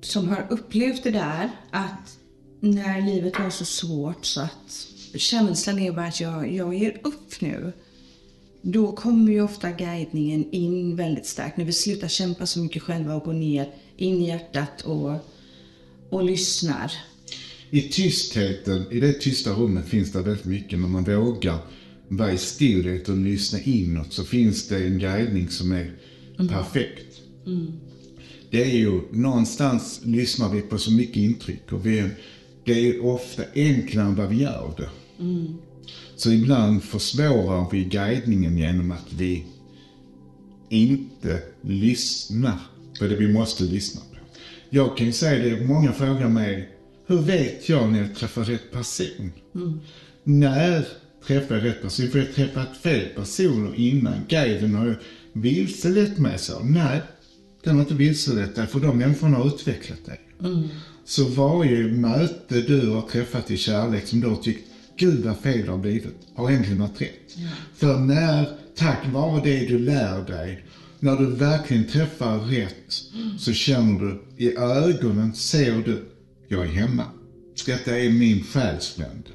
som 0.00 0.28
har 0.28 0.46
upplevt 0.50 1.02
det 1.02 1.10
där 1.10 1.50
att 1.70 2.18
när 2.60 3.00
livet 3.02 3.38
var 3.38 3.50
så 3.50 3.64
svårt 3.64 4.24
så 4.24 4.40
att 4.40 4.88
känslan 5.14 5.78
är 5.78 5.92
bara 5.92 6.06
att 6.06 6.20
jag, 6.20 6.54
jag 6.54 6.74
ger 6.74 7.00
upp 7.04 7.40
nu. 7.40 7.72
Då 8.62 8.92
kommer 8.92 9.32
ju 9.32 9.42
ofta 9.42 9.70
guidningen 9.70 10.50
in 10.50 10.96
väldigt 10.96 11.26
starkt. 11.26 11.56
När 11.56 11.64
vi 11.64 11.72
slutar 11.72 12.08
kämpa 12.08 12.46
så 12.46 12.58
mycket 12.58 12.82
själva 12.82 13.14
och 13.14 13.24
går 13.24 13.32
ner 13.32 13.68
in 13.96 14.22
i 14.22 14.28
hjärtat 14.28 14.82
och, 14.82 15.14
och 16.10 16.24
lyssnar. 16.24 16.92
I 17.70 17.80
tystheten, 17.80 18.92
i 18.92 19.00
det 19.00 19.12
tysta 19.12 19.50
rummet 19.50 19.88
finns 19.88 20.12
det 20.12 20.22
väldigt 20.22 20.44
mycket. 20.44 20.78
När 20.78 20.88
man 20.88 21.04
vågar 21.04 21.58
vara 22.08 22.32
i 22.32 22.38
stillhet 22.38 23.08
och 23.08 23.16
lyssna 23.16 23.60
inåt 23.60 24.12
så 24.12 24.24
finns 24.24 24.68
det 24.68 24.76
en 24.76 24.98
guidning 24.98 25.48
som 25.48 25.72
är 25.72 25.92
perfekt. 26.48 27.20
Det 28.50 28.62
är 28.62 28.76
ju, 28.76 29.00
någonstans 29.12 30.00
lyssnar 30.04 30.48
vi 30.48 30.60
på 30.60 30.78
så 30.78 30.92
mycket 30.92 31.16
intryck 31.16 31.72
och 31.72 31.86
vi, 31.86 32.08
det 32.68 32.88
är 32.88 33.04
ofta 33.04 33.42
enklare 33.54 34.06
än 34.06 34.14
vad 34.14 34.28
vi 34.28 34.42
gör 34.42 34.74
det. 34.76 34.88
Så 36.16 36.32
ibland 36.32 36.82
försvårar 36.82 37.68
vi 37.72 37.84
guidningen 37.84 38.58
genom 38.58 38.90
att 38.90 39.12
vi 39.12 39.44
inte 40.68 41.42
lyssnar 41.62 42.58
på 42.98 43.06
det 43.06 43.16
vi 43.16 43.32
måste 43.32 43.64
lyssna 43.64 44.00
på. 44.00 44.16
Jag 44.70 44.96
kan 44.96 45.06
ju 45.06 45.12
säga 45.12 45.44
det, 45.56 45.66
många 45.66 45.92
frågar 45.92 46.28
mig, 46.28 46.68
hur 47.06 47.18
vet 47.18 47.68
jag 47.68 47.92
när 47.92 48.02
jag 48.02 48.14
träffar 48.14 48.44
rätt 48.44 48.72
person? 48.72 49.32
När 50.24 50.88
träffar 51.26 51.54
jag 51.54 51.64
rätt 51.64 51.82
person? 51.82 52.08
För 52.08 52.18
jag 52.18 52.26
har 52.26 52.32
träffat 52.32 52.76
fel 52.76 53.06
personer 53.16 53.74
innan. 53.76 54.14
Guiden 54.28 54.74
har 54.74 54.86
ju 54.86 54.94
vilselett 55.32 56.18
mig 56.18 56.38
så. 56.38 56.60
Nej, 56.60 57.00
den 57.64 57.74
har 57.74 57.82
inte 57.82 57.94
vilselett 57.94 58.54
dig, 58.54 58.66
för 58.66 58.80
de 58.80 58.98
människorna 58.98 59.36
har 59.36 59.46
utvecklat 59.46 60.06
dig. 60.06 60.20
Så 61.08 61.24
varje 61.24 61.84
möte 61.84 62.60
du 62.60 62.86
har 62.90 63.02
träffat 63.02 63.50
i 63.50 63.56
kärlek 63.56 64.06
som 64.06 64.20
du 64.20 64.28
har 64.28 64.36
tyckt, 64.36 64.68
gud 64.96 65.24
vad 65.24 65.36
fel 65.38 65.66
det 65.66 65.70
har 65.70 65.78
blivit, 65.78 66.14
har 66.34 66.50
egentligen 66.50 66.80
varit 66.80 67.00
rätt. 67.00 67.36
För 67.76 67.98
när, 67.98 68.48
tack 68.76 68.98
vare 69.12 69.40
det 69.44 69.66
du 69.66 69.78
lär 69.78 70.26
dig, 70.26 70.64
när 71.00 71.16
du 71.16 71.26
verkligen 71.26 71.84
träffar 71.86 72.38
rätt, 72.38 72.92
så 73.38 73.52
känner 73.52 74.00
du 74.00 74.22
i 74.44 74.56
ögonen, 74.56 75.34
ser 75.34 75.82
du, 75.82 76.04
jag 76.48 76.64
är 76.64 76.70
hemma. 76.70 77.04
Detta 77.66 77.98
är 77.98 78.10
min 78.10 78.44
själsfrände. 78.44 79.30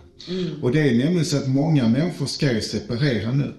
Och 0.61 0.71
det 0.71 0.79
är 0.79 0.97
nämligen 0.97 1.25
så 1.25 1.37
att 1.37 1.47
många 1.47 1.87
människor 1.87 2.25
ska 2.25 2.53
ju 2.53 2.61
separera 2.61 3.31
nu. 3.31 3.53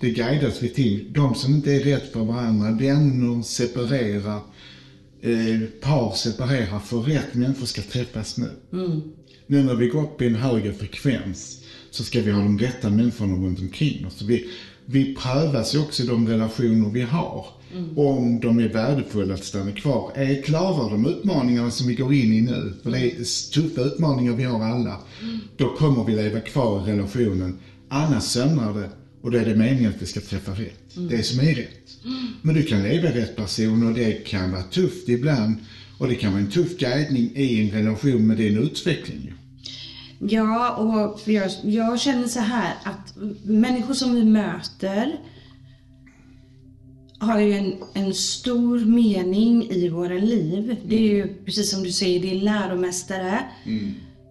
Det 0.00 0.10
guidas 0.10 0.62
vi 0.62 0.68
till. 0.68 1.12
De 1.12 1.34
som 1.34 1.54
inte 1.54 1.72
är 1.72 1.80
rätt 1.80 2.12
för 2.12 2.20
varandra, 2.20 2.70
vänner 2.70 3.42
separerar, 3.42 4.40
eh, 5.22 5.60
par 5.80 6.14
separerar, 6.14 6.78
för 6.78 7.00
rätt 7.00 7.34
människor 7.34 7.66
ska 7.66 7.82
träffas 7.82 8.38
nu. 8.38 8.50
Nu 9.46 9.62
när 9.62 9.74
vi 9.74 9.88
går 9.88 10.02
upp 10.02 10.22
i 10.22 10.26
en 10.26 10.34
högre 10.34 10.72
frekvens 10.72 11.58
så 11.90 12.04
ska 12.04 12.20
vi 12.22 12.30
ha 12.30 12.42
de 12.42 12.58
rätta 12.58 12.90
människorna 12.90 13.34
runt 13.46 13.60
omkring 13.60 14.06
oss. 14.06 14.22
Vi, 14.22 14.50
vi 14.86 15.14
prövas 15.14 15.74
ju 15.74 15.78
också 15.78 16.02
i 16.02 16.06
de 16.06 16.28
relationer 16.28 16.90
vi 16.90 17.02
har. 17.02 17.46
Om 17.96 18.40
de 18.40 18.58
är 18.58 18.68
värdefulla 18.68 19.34
att 19.34 19.44
stanna 19.44 19.72
kvar. 19.72 20.12
Är 20.14 20.42
klarar 20.42 20.90
de 20.90 21.06
utmaningarna 21.06 21.70
som 21.70 21.86
vi 21.88 21.94
går 21.94 22.14
in 22.14 22.32
i 22.32 22.40
nu, 22.40 22.72
för 22.82 22.90
det 22.90 22.98
är 22.98 23.50
tuffa 23.52 23.80
utmaningar 23.80 24.32
vi 24.32 24.44
har 24.44 24.64
alla. 24.64 24.96
Då 25.56 25.76
kommer 25.76 26.04
vi 26.04 26.16
leva 26.16 26.40
kvar 26.40 26.88
i 26.88 26.92
relationen. 26.92 27.58
Annars 27.88 28.22
sömnar 28.22 28.74
det 28.74 28.90
och 29.22 29.30
då 29.30 29.38
är 29.38 29.44
det 29.44 29.56
meningen 29.56 29.90
att 29.90 30.02
vi 30.02 30.06
ska 30.06 30.20
träffa 30.20 30.52
rätt. 30.52 30.94
Det 31.10 31.22
som 31.22 31.40
är 31.40 31.54
rätt. 31.54 31.81
Men 32.42 32.54
du 32.54 32.62
kan 32.62 32.82
leva 32.82 33.08
rätt 33.08 33.36
person 33.36 33.86
och 33.86 33.94
det 33.94 34.12
kan 34.12 34.50
vara 34.52 34.62
tufft 34.62 35.08
ibland. 35.08 35.56
Och 35.98 36.08
det 36.08 36.14
kan 36.14 36.32
vara 36.32 36.42
en 36.42 36.50
tuff 36.50 36.78
guidning 36.78 37.30
i 37.34 37.60
en 37.60 37.70
relation 37.70 38.26
med 38.26 38.36
din 38.36 38.58
utveckling. 38.58 39.32
Ja, 40.18 40.76
och 40.76 41.32
jag, 41.32 41.50
jag 41.62 42.00
känner 42.00 42.28
så 42.28 42.40
här 42.40 42.74
att 42.82 43.16
människor 43.44 43.94
som 43.94 44.14
vi 44.14 44.24
möter 44.24 45.18
har 47.18 47.40
ju 47.40 47.52
en, 47.52 47.74
en 47.94 48.14
stor 48.14 48.80
mening 48.80 49.70
i 49.70 49.88
våra 49.88 50.14
liv. 50.14 50.76
Det 50.86 50.96
är 50.96 51.14
ju 51.14 51.34
precis 51.44 51.70
som 51.70 51.82
du 51.82 51.92
säger, 51.92 52.20
det 52.20 52.30
är 52.30 52.40
läromästare. 52.40 53.38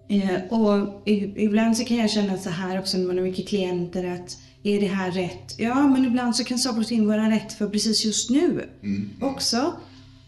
Eh, 0.10 0.44
och 0.50 1.02
i, 1.08 1.44
ibland 1.44 1.78
så 1.78 1.84
kan 1.84 1.98
jag 1.98 2.10
känna 2.10 2.38
så 2.38 2.50
här 2.50 2.80
också 2.80 2.98
när 2.98 3.08
man 3.08 3.18
har 3.18 3.24
mycket 3.24 3.48
klienter 3.48 4.06
att 4.06 4.38
är 4.64 4.80
det 4.80 4.88
här 4.88 5.12
rätt? 5.12 5.56
Ja, 5.58 5.88
men 5.88 6.06
ibland 6.06 6.36
så 6.36 6.44
kan 6.44 6.60
saker 6.60 6.80
och 6.80 6.88
ting 6.88 7.08
vara 7.08 7.30
rätt 7.30 7.54
för 7.54 7.70
precis 7.70 8.06
just 8.06 8.30
nu 8.30 8.70
också. 9.22 9.74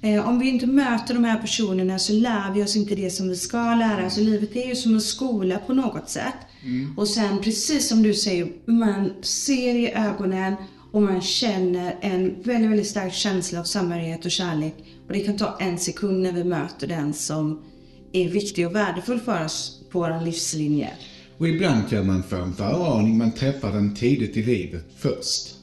Eh, 0.01 0.29
om 0.29 0.39
vi 0.39 0.49
inte 0.49 0.67
möter 0.67 1.13
de 1.13 1.23
här 1.23 1.41
personerna 1.41 1.99
så 1.99 2.13
lär 2.13 2.53
vi 2.53 2.63
oss 2.63 2.75
inte 2.75 2.95
det 2.95 3.09
som 3.09 3.29
vi 3.29 3.35
ska 3.35 3.75
lära 3.75 4.05
oss. 4.05 4.17
Livet 4.17 4.55
är 4.55 4.67
ju 4.67 4.75
som 4.75 4.93
en 4.93 5.01
skola 5.01 5.57
på 5.57 5.73
något 5.73 6.09
sätt. 6.09 6.35
Och 6.97 7.07
sen 7.07 7.41
precis 7.41 7.87
som 7.89 8.03
du 8.03 8.13
säger, 8.13 8.47
man 8.65 9.13
ser 9.21 9.75
i 9.75 9.91
ögonen 9.93 10.55
och 10.91 11.01
man 11.01 11.21
känner 11.21 11.97
en 12.01 12.41
väldigt, 12.43 12.69
väldigt 12.69 12.87
stark 12.87 13.13
känsla 13.13 13.59
av 13.59 13.63
samhörighet 13.63 14.25
och 14.25 14.31
kärlek. 14.31 14.75
Och 15.07 15.13
det 15.13 15.19
kan 15.19 15.37
ta 15.37 15.57
en 15.59 15.77
sekund 15.77 16.23
när 16.23 16.31
vi 16.31 16.43
möter 16.43 16.87
den 16.87 17.13
som 17.13 17.63
är 18.11 18.29
viktig 18.29 18.67
och 18.67 18.75
värdefull 18.75 19.19
för 19.19 19.45
oss 19.45 19.81
på 19.91 19.99
vår 19.99 20.25
livslinje. 20.25 20.89
Och 21.43 21.49
ibland 21.49 21.89
kan 21.89 22.07
man 22.07 22.23
få 22.23 22.35
en 22.35 22.53
föraning, 22.53 23.17
man 23.17 23.31
träffar 23.31 23.71
den 23.71 23.95
tidigt 23.95 24.37
i 24.37 24.43
livet 24.43 24.85
först. 24.97 25.55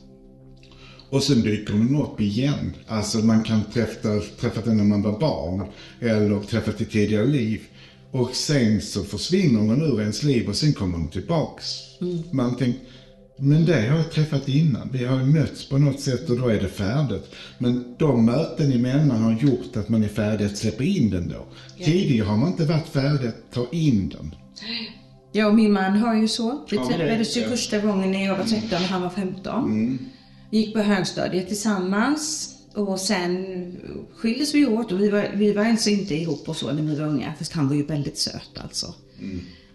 Och 1.10 1.22
sen 1.22 1.40
dyker 1.40 1.72
den 1.72 1.96
upp 1.96 2.20
igen. 2.20 2.72
Alltså 2.86 3.18
man 3.18 3.44
kan 3.44 3.64
träffa, 3.72 4.20
träffa 4.40 4.60
den 4.60 4.76
när 4.76 4.84
man 4.84 5.02
var 5.02 5.18
barn 5.18 5.68
eller 6.00 6.40
träffat 6.40 6.80
i 6.80 6.84
tidigare 6.84 7.26
liv. 7.26 7.60
Och 8.10 8.34
sen 8.34 8.80
så 8.80 9.04
försvinner 9.04 9.60
den 9.60 9.82
ur 9.82 10.00
ens 10.00 10.22
liv 10.22 10.48
och 10.48 10.56
sen 10.56 10.72
kommer 10.72 10.98
den 10.98 11.08
tillbaks. 11.08 11.64
Man 12.32 12.56
tänker, 12.56 12.80
men 13.38 13.64
det 13.64 13.88
har 13.88 13.96
jag 13.96 14.12
träffat 14.12 14.48
innan. 14.48 14.88
Vi 14.92 15.04
har 15.04 15.24
mötts 15.24 15.68
på 15.68 15.78
något 15.78 16.00
sätt 16.00 16.30
och 16.30 16.38
då 16.38 16.48
är 16.48 16.60
det 16.60 16.68
färdigt. 16.68 17.26
Men 17.58 17.96
de 17.98 18.24
möten 18.24 18.72
emellan 18.72 19.22
har 19.22 19.32
gjort 19.32 19.76
att 19.76 19.88
man 19.88 20.04
är 20.04 20.08
färdig 20.08 20.44
att 20.44 20.56
släppa 20.56 20.84
in 20.84 21.10
den 21.10 21.28
då. 21.28 21.46
Tidigare 21.84 22.26
har 22.26 22.36
man 22.36 22.48
inte 22.48 22.64
varit 22.64 22.88
färdig 22.88 23.28
att 23.28 23.52
ta 23.52 23.66
in 23.72 24.08
den. 24.08 24.34
Jag 25.32 25.48
och 25.48 25.54
min 25.54 25.72
man 25.72 25.96
har 25.96 26.14
ju 26.14 26.28
så. 26.28 26.64
Vi 26.70 26.76
Ja, 26.76 26.86
träffades 26.88 27.36
ju 27.36 27.42
första 27.44 27.78
gången 27.78 28.10
när 28.10 28.24
jag 28.26 28.36
var 28.36 28.44
13 28.44 28.68
och 28.72 28.78
han 28.78 29.02
var 29.02 29.10
15. 29.10 29.98
Gick 30.50 30.74
på 30.74 30.80
högstadiet 30.80 31.48
tillsammans. 31.48 32.54
Och 32.74 33.00
sen 33.00 33.46
skildes 34.16 34.54
vi 34.54 34.66
åt 34.66 34.92
och 34.92 35.00
vi 35.00 35.08
var, 35.08 35.30
vi 35.34 35.52
var 35.52 35.64
alltså 35.64 35.90
inte 35.90 36.14
ihop 36.14 36.48
och 36.48 36.56
så 36.56 36.72
när 36.72 36.82
vi 36.82 36.94
var 36.96 37.06
unga. 37.06 37.34
Fast 37.38 37.52
han 37.52 37.68
var 37.68 37.74
ju 37.74 37.82
väldigt 37.86 38.18
söt 38.18 38.50
alltså. 38.62 38.94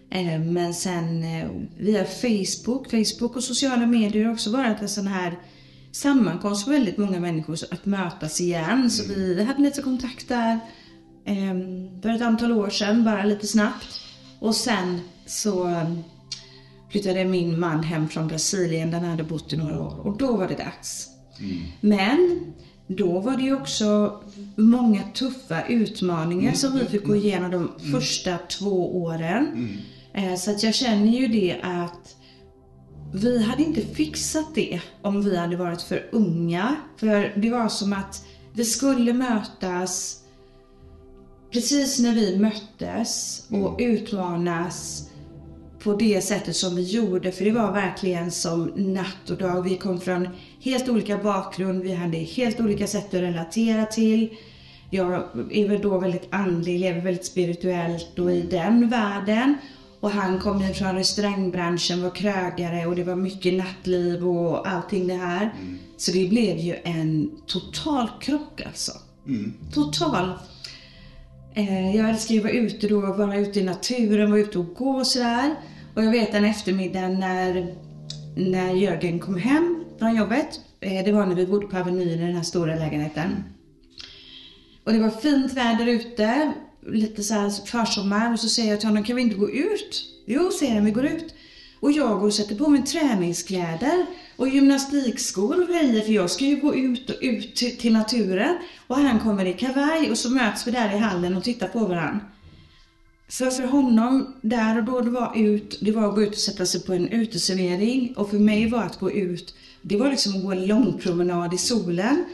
Eh, 0.09 0.39
Men 0.39 0.73
sen 0.73 1.23
eh, 1.23 1.47
via 1.77 2.05
Facebook, 2.05 2.89
Facebook 2.91 3.35
och 3.35 3.43
sociala 3.43 3.85
medier 3.85 4.25
har 4.25 4.33
också 4.33 4.51
varit 4.51 4.81
en 4.81 4.89
sån 4.89 5.07
här 5.07 5.39
sammankomst 5.91 6.63
för 6.65 6.71
väldigt 6.71 6.97
många 6.97 7.19
människor 7.19 7.57
att 7.71 7.85
mötas 7.85 8.41
igen. 8.41 8.91
Så 8.91 9.13
vi 9.13 9.43
hade 9.43 9.61
lite 9.61 9.81
kontakt 9.81 10.27
där 10.27 10.59
eh, 11.25 11.53
för 12.01 12.09
ett 12.09 12.21
antal 12.21 12.51
år 12.51 12.69
sedan, 12.69 13.03
bara 13.03 13.25
lite 13.25 13.47
snabbt. 13.47 14.01
Och 14.39 14.55
sen 14.55 14.99
så 15.25 15.67
eh, 15.67 15.91
flyttade 16.91 17.25
min 17.25 17.59
man 17.59 17.83
hem 17.83 18.09
från 18.09 18.27
Brasilien 18.27 18.91
där 18.91 18.99
han 18.99 19.09
hade 19.09 19.23
bott 19.23 19.53
i 19.53 19.57
några 19.57 19.81
år. 19.81 19.99
Och 20.07 20.17
då 20.17 20.37
var 20.37 20.47
det 20.47 20.55
dags. 20.55 21.07
Men 21.81 22.39
då 22.87 23.19
var 23.19 23.37
det 23.37 23.43
ju 23.43 23.55
också 23.55 24.19
många 24.55 25.03
tuffa 25.13 25.65
utmaningar 25.67 26.53
som 26.53 26.79
vi 26.79 26.85
fick 26.85 27.03
gå 27.05 27.15
igenom 27.15 27.51
de 27.51 27.71
första 27.91 28.37
två 28.37 29.01
åren. 29.03 29.77
Eh, 30.13 30.35
Så 30.35 30.51
att 30.51 30.63
jag 30.63 30.75
känner 30.75 31.07
ju 31.07 31.27
det 31.27 31.59
att 31.63 32.15
vi 33.13 33.43
hade 33.43 33.63
inte 33.63 33.81
fixat 33.81 34.55
det 34.55 34.81
om 35.01 35.21
vi 35.21 35.37
hade 35.37 35.55
varit 35.57 35.81
för 35.81 36.09
unga. 36.11 36.75
För 36.97 37.33
det 37.37 37.49
var 37.49 37.69
som 37.69 37.93
att 37.93 38.25
vi 38.53 38.65
skulle 38.65 39.13
mötas 39.13 40.21
precis 41.51 41.99
när 41.99 42.15
vi 42.15 42.37
möttes 42.37 43.43
och 43.49 43.75
utmanas 43.79 45.09
på 45.85 45.93
det 45.93 46.21
sättet 46.21 46.55
som 46.55 46.75
vi 46.75 46.81
gjorde. 46.81 47.31
För 47.31 47.45
det 47.45 47.51
var 47.51 47.71
verkligen 47.71 48.31
som 48.31 48.71
natt 48.75 49.29
och 49.29 49.37
dag. 49.37 49.61
Vi 49.61 49.77
kom 49.77 50.01
från 50.01 50.27
helt 50.61 50.89
olika 50.89 51.17
bakgrund, 51.17 51.83
vi 51.83 51.93
hade 51.93 52.17
helt 52.17 52.59
olika 52.59 52.87
sätt 52.87 53.07
att 53.07 53.21
relatera 53.21 53.85
till. 53.85 54.29
Jag 54.89 55.13
är 55.51 55.67
väl 55.67 55.81
då 55.81 55.99
väldigt 55.99 56.27
andlig, 56.29 56.79
lever 56.79 57.01
väldigt 57.01 57.25
spirituellt 57.25 58.19
och 58.19 58.31
i 58.31 58.41
den 58.41 58.89
världen. 58.89 59.55
Och 59.99 60.11
han 60.11 60.39
kom 60.39 60.61
ju 60.61 60.73
från 60.73 60.95
restaurangbranschen, 60.95 62.03
var 62.03 62.15
krögare 62.15 62.85
och 62.85 62.95
det 62.95 63.03
var 63.03 63.15
mycket 63.15 63.53
nattliv 63.53 64.27
och 64.27 64.67
allting 64.67 65.07
det 65.07 65.13
här. 65.13 65.53
Så 65.97 66.11
det 66.11 66.29
blev 66.29 66.57
ju 66.57 66.75
en 66.83 67.31
total 67.45 68.09
krock 68.21 68.61
alltså. 68.65 68.91
Total. 69.73 70.31
Eh, 71.53 71.95
jag 71.95 72.09
älskar 72.09 72.33
ju 72.33 72.39
att 72.39 72.45
vara 72.45 72.53
ute 72.53 72.87
då, 72.87 72.99
vara 73.01 73.37
ute 73.37 73.59
i 73.59 73.63
naturen, 73.63 74.31
vara 74.31 74.41
ute 74.41 74.59
och 74.59 74.73
gå 74.73 74.89
och 74.89 75.07
sådär. 75.07 75.55
Och 75.95 76.03
jag 76.03 76.11
vet 76.11 76.33
en 76.33 76.45
eftermiddag 76.45 77.07
när, 77.07 77.75
när 78.35 78.73
Jörgen 78.73 79.19
kom 79.19 79.37
hem 79.37 79.83
från 79.99 80.15
jobbet. 80.15 80.59
Eh, 80.79 81.05
det 81.05 81.11
var 81.11 81.25
när 81.25 81.35
vi 81.35 81.45
bodde 81.45 81.67
på 81.67 81.77
Avenyn 81.77 82.09
i 82.09 82.17
den 82.17 82.35
här 82.35 82.43
stora 82.43 82.75
lägenheten. 82.75 83.43
Och 84.83 84.93
det 84.93 84.99
var 84.99 85.09
fint 85.09 85.53
väder 85.53 85.87
ute, 85.87 86.53
lite 86.87 87.23
så 87.23 87.33
här 87.33 87.49
försommar. 87.65 88.33
Och 88.33 88.39
så 88.39 88.49
säger 88.49 88.69
jag 88.69 88.79
till 88.79 88.89
honom, 88.89 89.03
kan 89.03 89.15
vi 89.15 89.21
inte 89.21 89.35
gå 89.35 89.49
ut? 89.49 90.05
Jo, 90.25 90.51
säger 90.51 90.73
han, 90.75 90.85
vi 90.85 90.91
går 90.91 91.05
ut. 91.05 91.35
Och 91.79 91.91
jag 91.91 92.19
går 92.19 92.27
och 92.27 92.33
sätter 92.33 92.55
på 92.55 92.69
mig 92.69 92.83
träningskläder 92.83 94.05
och 94.35 94.49
gymnastikskor 94.49 95.61
och 95.61 95.67
grejer 95.67 96.01
för 96.01 96.11
jag 96.11 96.29
ska 96.29 96.45
ju 96.45 96.55
gå 96.55 96.75
ut 96.75 97.09
och 97.09 97.17
ut 97.21 97.55
till 97.55 97.93
naturen. 97.93 98.57
Och 98.87 98.95
han 98.95 99.19
kommer 99.19 99.45
i 99.45 99.53
kavaj 99.53 100.11
och 100.11 100.17
så 100.17 100.29
möts 100.29 100.67
vi 100.67 100.71
där 100.71 100.95
i 100.95 100.97
hallen 100.97 101.37
och 101.37 101.43
tittar 101.43 101.67
på 101.67 101.79
varandra. 101.79 102.19
För, 103.29 103.49
för 103.49 103.63
honom, 103.63 104.35
där 104.41 104.77
och 104.77 104.83
då, 104.83 105.01
det 105.01 105.09
var, 105.09 105.31
ut, 105.35 105.77
det 105.81 105.91
var 105.91 106.09
att 106.09 106.15
gå 106.15 106.23
ut 106.23 106.29
och 106.29 106.35
sätta 106.35 106.65
sig 106.65 106.83
på 106.83 106.93
en 106.93 107.07
uteservering. 107.07 108.13
Och 108.17 108.29
för 108.29 108.39
mig 108.39 108.69
var 108.69 108.83
att 108.83 108.99
gå 108.99 109.11
ut, 109.11 109.55
det 109.81 109.97
var 109.97 110.09
liksom 110.09 110.35
att 110.35 110.43
gå 110.43 110.51
en 110.51 110.65
lång 110.65 110.99
promenad 110.99 111.53
i 111.53 111.57
solen. 111.57 112.25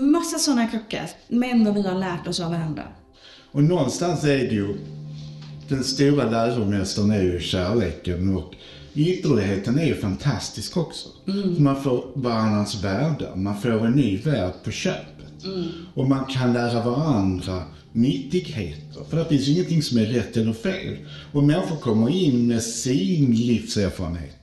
Massa 0.00 0.38
sådana 0.38 0.66
krockar. 0.66 1.10
Men 1.28 1.64
vad 1.64 1.74
vi 1.74 1.82
har 1.82 1.98
lärt 1.98 2.26
oss 2.26 2.40
av 2.40 2.50
varandra. 2.50 2.82
Och 3.52 3.64
någonstans 3.64 4.24
är 4.24 4.38
det 4.38 4.54
ju, 4.54 4.76
den 5.68 5.84
stora 5.84 6.30
läromästaren 6.30 7.10
är 7.10 7.22
ju 7.22 7.40
kärleken 7.40 8.36
och 8.36 8.54
ytterligheten 8.94 9.78
är 9.78 9.86
ju 9.86 9.94
fantastisk 9.94 10.76
också. 10.76 11.08
För 11.24 11.62
Man 11.62 11.82
får 11.82 12.04
varandras 12.14 12.84
världar, 12.84 13.36
man 13.36 13.60
får 13.60 13.86
en 13.86 13.92
ny 13.92 14.16
värld 14.16 14.52
på 14.64 14.70
köpet. 14.70 15.44
Och 15.94 16.08
man 16.08 16.24
kan 16.24 16.52
lära 16.52 16.84
varandra 16.84 17.62
nyttigheter. 17.92 19.04
För 19.10 19.16
det 19.16 19.24
finns 19.24 19.48
ju 19.48 19.52
ingenting 19.52 19.82
som 19.82 19.98
är 19.98 20.06
rätt 20.06 20.36
eller 20.36 20.52
fel. 20.52 20.96
Och 21.32 21.42
människor 21.42 21.76
kommer 21.76 22.10
in 22.10 22.46
med 22.46 22.62
sin 22.62 23.34
livserfarenhet. 23.34 24.36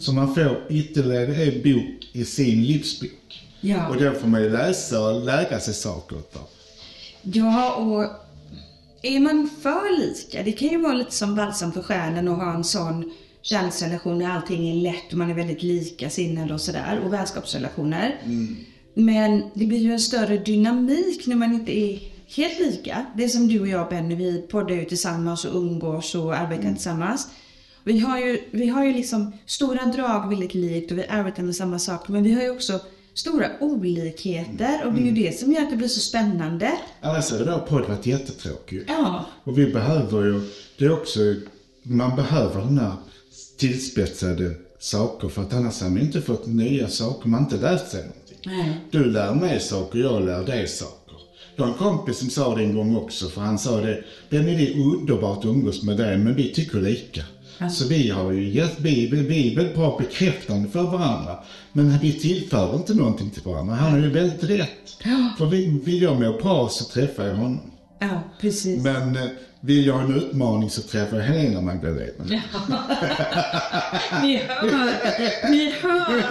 Så 0.00 0.12
man 0.12 0.34
får 0.34 0.66
ytterligare 0.70 1.44
en 1.44 1.62
bok 1.62 2.08
i 2.12 2.24
sin 2.24 2.64
livsbok. 2.64 3.44
Ja. 3.60 3.88
Och 3.88 4.02
då 4.02 4.12
får 4.12 4.28
man 4.28 4.42
ju 4.42 4.50
läsa 4.50 5.00
och 5.00 5.24
lära 5.24 5.60
sig 5.60 5.74
saker 5.74 6.16
utav. 6.16 6.42
Ja, 7.22 7.74
och 7.74 8.04
är 9.02 9.20
man 9.20 9.50
för 9.62 10.00
lika, 10.00 10.42
det 10.42 10.52
kan 10.52 10.68
ju 10.68 10.78
vara 10.78 10.94
lite 10.94 11.12
som 11.12 11.34
balsam 11.34 11.72
för 11.72 11.82
själen 11.82 12.28
att 12.28 12.38
ha 12.38 12.54
en 12.54 12.64
sån 12.64 13.12
kärleksrelation 13.42 14.18
där 14.18 14.26
allting 14.26 14.68
är 14.68 14.74
lätt 14.74 15.12
och 15.12 15.18
man 15.18 15.30
är 15.30 15.34
väldigt 15.34 15.62
likasinnad 15.62 16.50
och 16.50 16.60
sådär, 16.60 17.00
och 17.04 17.12
vänskapsrelationer. 17.12 18.20
Men 18.94 19.42
det 19.54 19.66
blir 19.66 19.78
ju 19.78 19.92
en 19.92 20.00
större 20.00 20.36
dynamik 20.38 21.26
när 21.26 21.36
man 21.36 21.54
inte 21.54 21.78
är 21.78 22.00
helt 22.36 22.58
lika. 22.58 23.06
Det 23.16 23.28
som 23.28 23.48
du 23.48 23.60
och 23.60 23.68
jag 23.68 23.88
Benny, 23.88 24.14
vi 24.14 24.42
poddar 24.42 24.74
ju 24.74 24.84
tillsammans 24.84 25.44
och 25.44 25.56
umgås 25.56 26.14
och 26.14 26.34
arbetar 26.36 26.62
Mm. 26.62 26.74
tillsammans. 26.74 27.28
Vi 27.84 27.98
har, 27.98 28.18
ju, 28.18 28.40
vi 28.50 28.68
har 28.68 28.84
ju 28.84 28.92
liksom 28.92 29.32
stora 29.46 29.84
drag 29.86 30.28
väldigt 30.28 30.54
likt 30.54 30.92
och 30.92 30.98
vi 30.98 31.06
arbetar 31.06 31.42
med 31.42 31.56
samma 31.56 31.78
saker. 31.78 32.12
Men 32.12 32.22
vi 32.22 32.32
har 32.32 32.42
ju 32.42 32.50
också 32.50 32.80
stora 33.14 33.46
olikheter 33.60 34.80
och 34.84 34.92
det 34.92 34.98
är 34.98 35.02
Mm. 35.02 35.16
ju 35.16 35.22
det 35.24 35.38
som 35.38 35.52
gör 35.52 35.62
att 35.62 35.70
det 35.70 35.76
blir 35.76 35.88
så 35.88 36.00
spännande. 36.00 36.72
Annars 37.00 37.30
hade 37.30 37.44
vår 37.44 37.58
podd 37.58 37.88
varit 37.88 38.06
jättetråkig. 38.06 38.84
Ja, 38.88 39.24
Och 39.44 39.58
vi 39.58 39.66
behöver 39.72 40.24
ju, 40.24 40.40
det 40.78 40.84
är 40.84 40.92
också, 40.92 41.20
man 41.82 42.16
behöver 42.16 42.60
den 42.60 42.78
här 42.78 42.92
tillspetsade 43.58 44.54
saker 44.78 45.28
för 45.28 45.42
att 45.42 45.54
annars 45.54 45.80
har 45.82 45.88
man 45.90 45.98
inte 46.00 46.20
fått 46.20 46.46
nya 46.46 46.88
saker, 46.88 47.28
man 47.28 47.44
har 47.44 47.50
inte 47.50 47.66
lärt 47.66 47.88
sig 47.88 48.00
någonting. 48.00 48.38
nej. 48.46 48.80
Du 48.90 49.04
lär 49.04 49.34
mig 49.34 49.60
saker, 49.60 49.98
jag 49.98 50.22
lär 50.24 50.44
dig 50.44 50.68
saker. 50.68 51.07
Jag 51.58 51.64
har 51.64 51.72
en 51.72 51.78
kompis 51.78 52.18
som 52.18 52.30
sa 52.30 52.54
det 52.54 52.62
en 52.62 52.74
gång 52.74 52.96
också, 52.96 53.28
för 53.28 53.40
han 53.40 53.58
sa 53.58 53.80
det, 53.80 54.04
Benny 54.30 54.56
det 54.56 54.72
är 54.72 54.80
underbart 54.80 55.38
att 55.38 55.44
umgås 55.44 55.82
med 55.82 55.96
dig, 55.96 56.18
men 56.18 56.34
vi 56.34 56.52
tycker 56.52 56.80
lika. 56.80 57.22
Så 57.70 57.88
vi 57.88 58.10
har 58.10 58.32
ju 58.32 58.48
gett 58.48 58.78
Bibel, 58.78 59.26
vi 59.26 59.52
är 59.52 59.56
väldigt 59.56 59.74
bra 59.74 59.98
bekräftande 59.98 60.68
för 60.68 60.82
varandra. 60.82 61.38
Men 61.72 61.98
vi 61.98 62.12
tillför 62.12 62.74
inte 62.76 62.94
någonting 62.94 63.30
till 63.30 63.42
varandra. 63.42 63.74
Han 63.74 63.92
har 63.92 63.98
ju 63.98 64.10
väldigt 64.10 64.44
rätt. 64.44 65.02
För 65.38 65.46
vill, 65.46 65.80
vill 65.84 66.02
jag 66.02 66.20
må 66.20 66.32
bra 66.32 66.68
så 66.68 66.84
träffar 66.84 67.26
jag 67.26 67.34
honom. 67.34 67.60
Ja, 67.98 68.22
precis. 68.40 68.82
Men 68.84 69.16
eh, 69.16 69.28
vill 69.60 69.86
jag 69.86 69.94
ha 69.94 70.02
en 70.02 70.14
utmaning 70.14 70.70
så 70.70 70.82
träffar 70.82 71.16
jag 71.16 71.24
Helena 71.24 71.60
Magdalena. 71.60 72.24
Ni 74.22 74.36
hör, 74.36 75.50
ni 75.50 75.70
hör. 75.70 76.24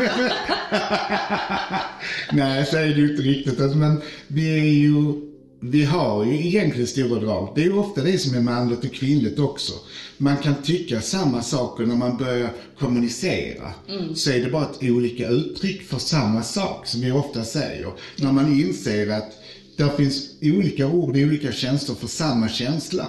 Nej, 2.31 2.65
så 2.65 2.77
är 2.77 2.81
det 2.81 2.93
ju 2.93 3.11
inte 3.11 3.21
riktigt. 3.21 3.61
Alltså, 3.61 3.77
Men 3.77 4.01
vi 4.27 4.59
är 4.59 4.63
ju, 4.63 5.13
vi 5.59 5.83
har 5.83 6.25
ju 6.25 6.47
egentligen 6.47 6.87
stora 6.87 7.19
drag. 7.19 7.51
Det 7.55 7.61
är 7.61 7.65
ju 7.65 7.77
ofta 7.77 8.01
det 8.01 8.17
som 8.17 8.37
är 8.37 8.41
manligt 8.41 8.83
och 8.83 8.93
kvinnligt 8.93 9.39
också. 9.39 9.73
Man 10.17 10.37
kan 10.37 10.55
tycka 10.55 11.01
samma 11.01 11.41
saker 11.41 11.85
när 11.85 11.95
man 11.95 12.17
börjar 12.17 12.49
kommunicera. 12.79 13.71
Så 14.15 14.31
är 14.31 14.39
det 14.43 14.49
bara 14.49 14.63
ett 14.63 14.83
olika 14.83 15.27
uttryck 15.27 15.81
för 15.83 15.97
samma 15.97 16.43
sak 16.43 16.87
som 16.87 17.01
vi 17.01 17.11
ofta 17.11 17.43
säger. 17.43 17.91
När 18.15 18.31
man 18.31 18.59
inser 18.59 19.09
att 19.09 19.33
där 19.77 19.89
finns 19.89 20.29
olika 20.41 20.87
ord 20.87 21.09
och 21.09 21.21
olika 21.21 21.51
känslor 21.51 21.95
för 21.95 22.07
samma 22.07 22.49
känsla. 22.49 23.07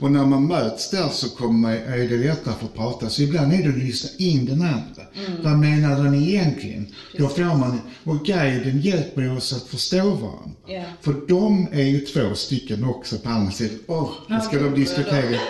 Och 0.00 0.10
när 0.10 0.26
man 0.26 0.46
möts 0.46 0.90
där 0.90 1.08
så 1.08 1.28
kommer 1.28 1.58
man, 1.58 1.72
är 1.72 2.08
det 2.08 2.16
lättare 2.16 2.54
för 2.58 2.66
att 2.66 2.74
prata. 2.74 3.08
Så 3.08 3.22
ibland 3.22 3.52
är 3.52 3.62
det 3.62 3.68
att 3.68 3.78
lyssna 3.78 4.10
in 4.18 4.46
den 4.46 4.62
andra. 4.62 5.02
Vad 5.42 5.58
menar 5.58 6.04
den 6.04 6.14
egentligen? 6.14 6.86
Då 7.18 7.28
får 7.28 7.42
man, 7.42 7.80
och 8.04 8.24
guiden 8.24 8.80
hjälper 8.80 9.36
oss 9.36 9.52
att 9.52 9.62
förstå 9.62 10.10
varandra. 10.10 10.50
Ja. 10.66 10.82
För 11.00 11.14
de 11.28 11.68
är 11.72 11.82
ju 11.82 12.00
två 12.00 12.34
stycken 12.34 12.84
också 12.84 13.18
på 13.18 13.28
andra 13.28 13.52
sidan. 13.52 13.78
Åh, 13.86 14.10
nu 14.28 14.40
ska 14.40 14.58
de 14.58 14.74
diskutera. 14.74 15.40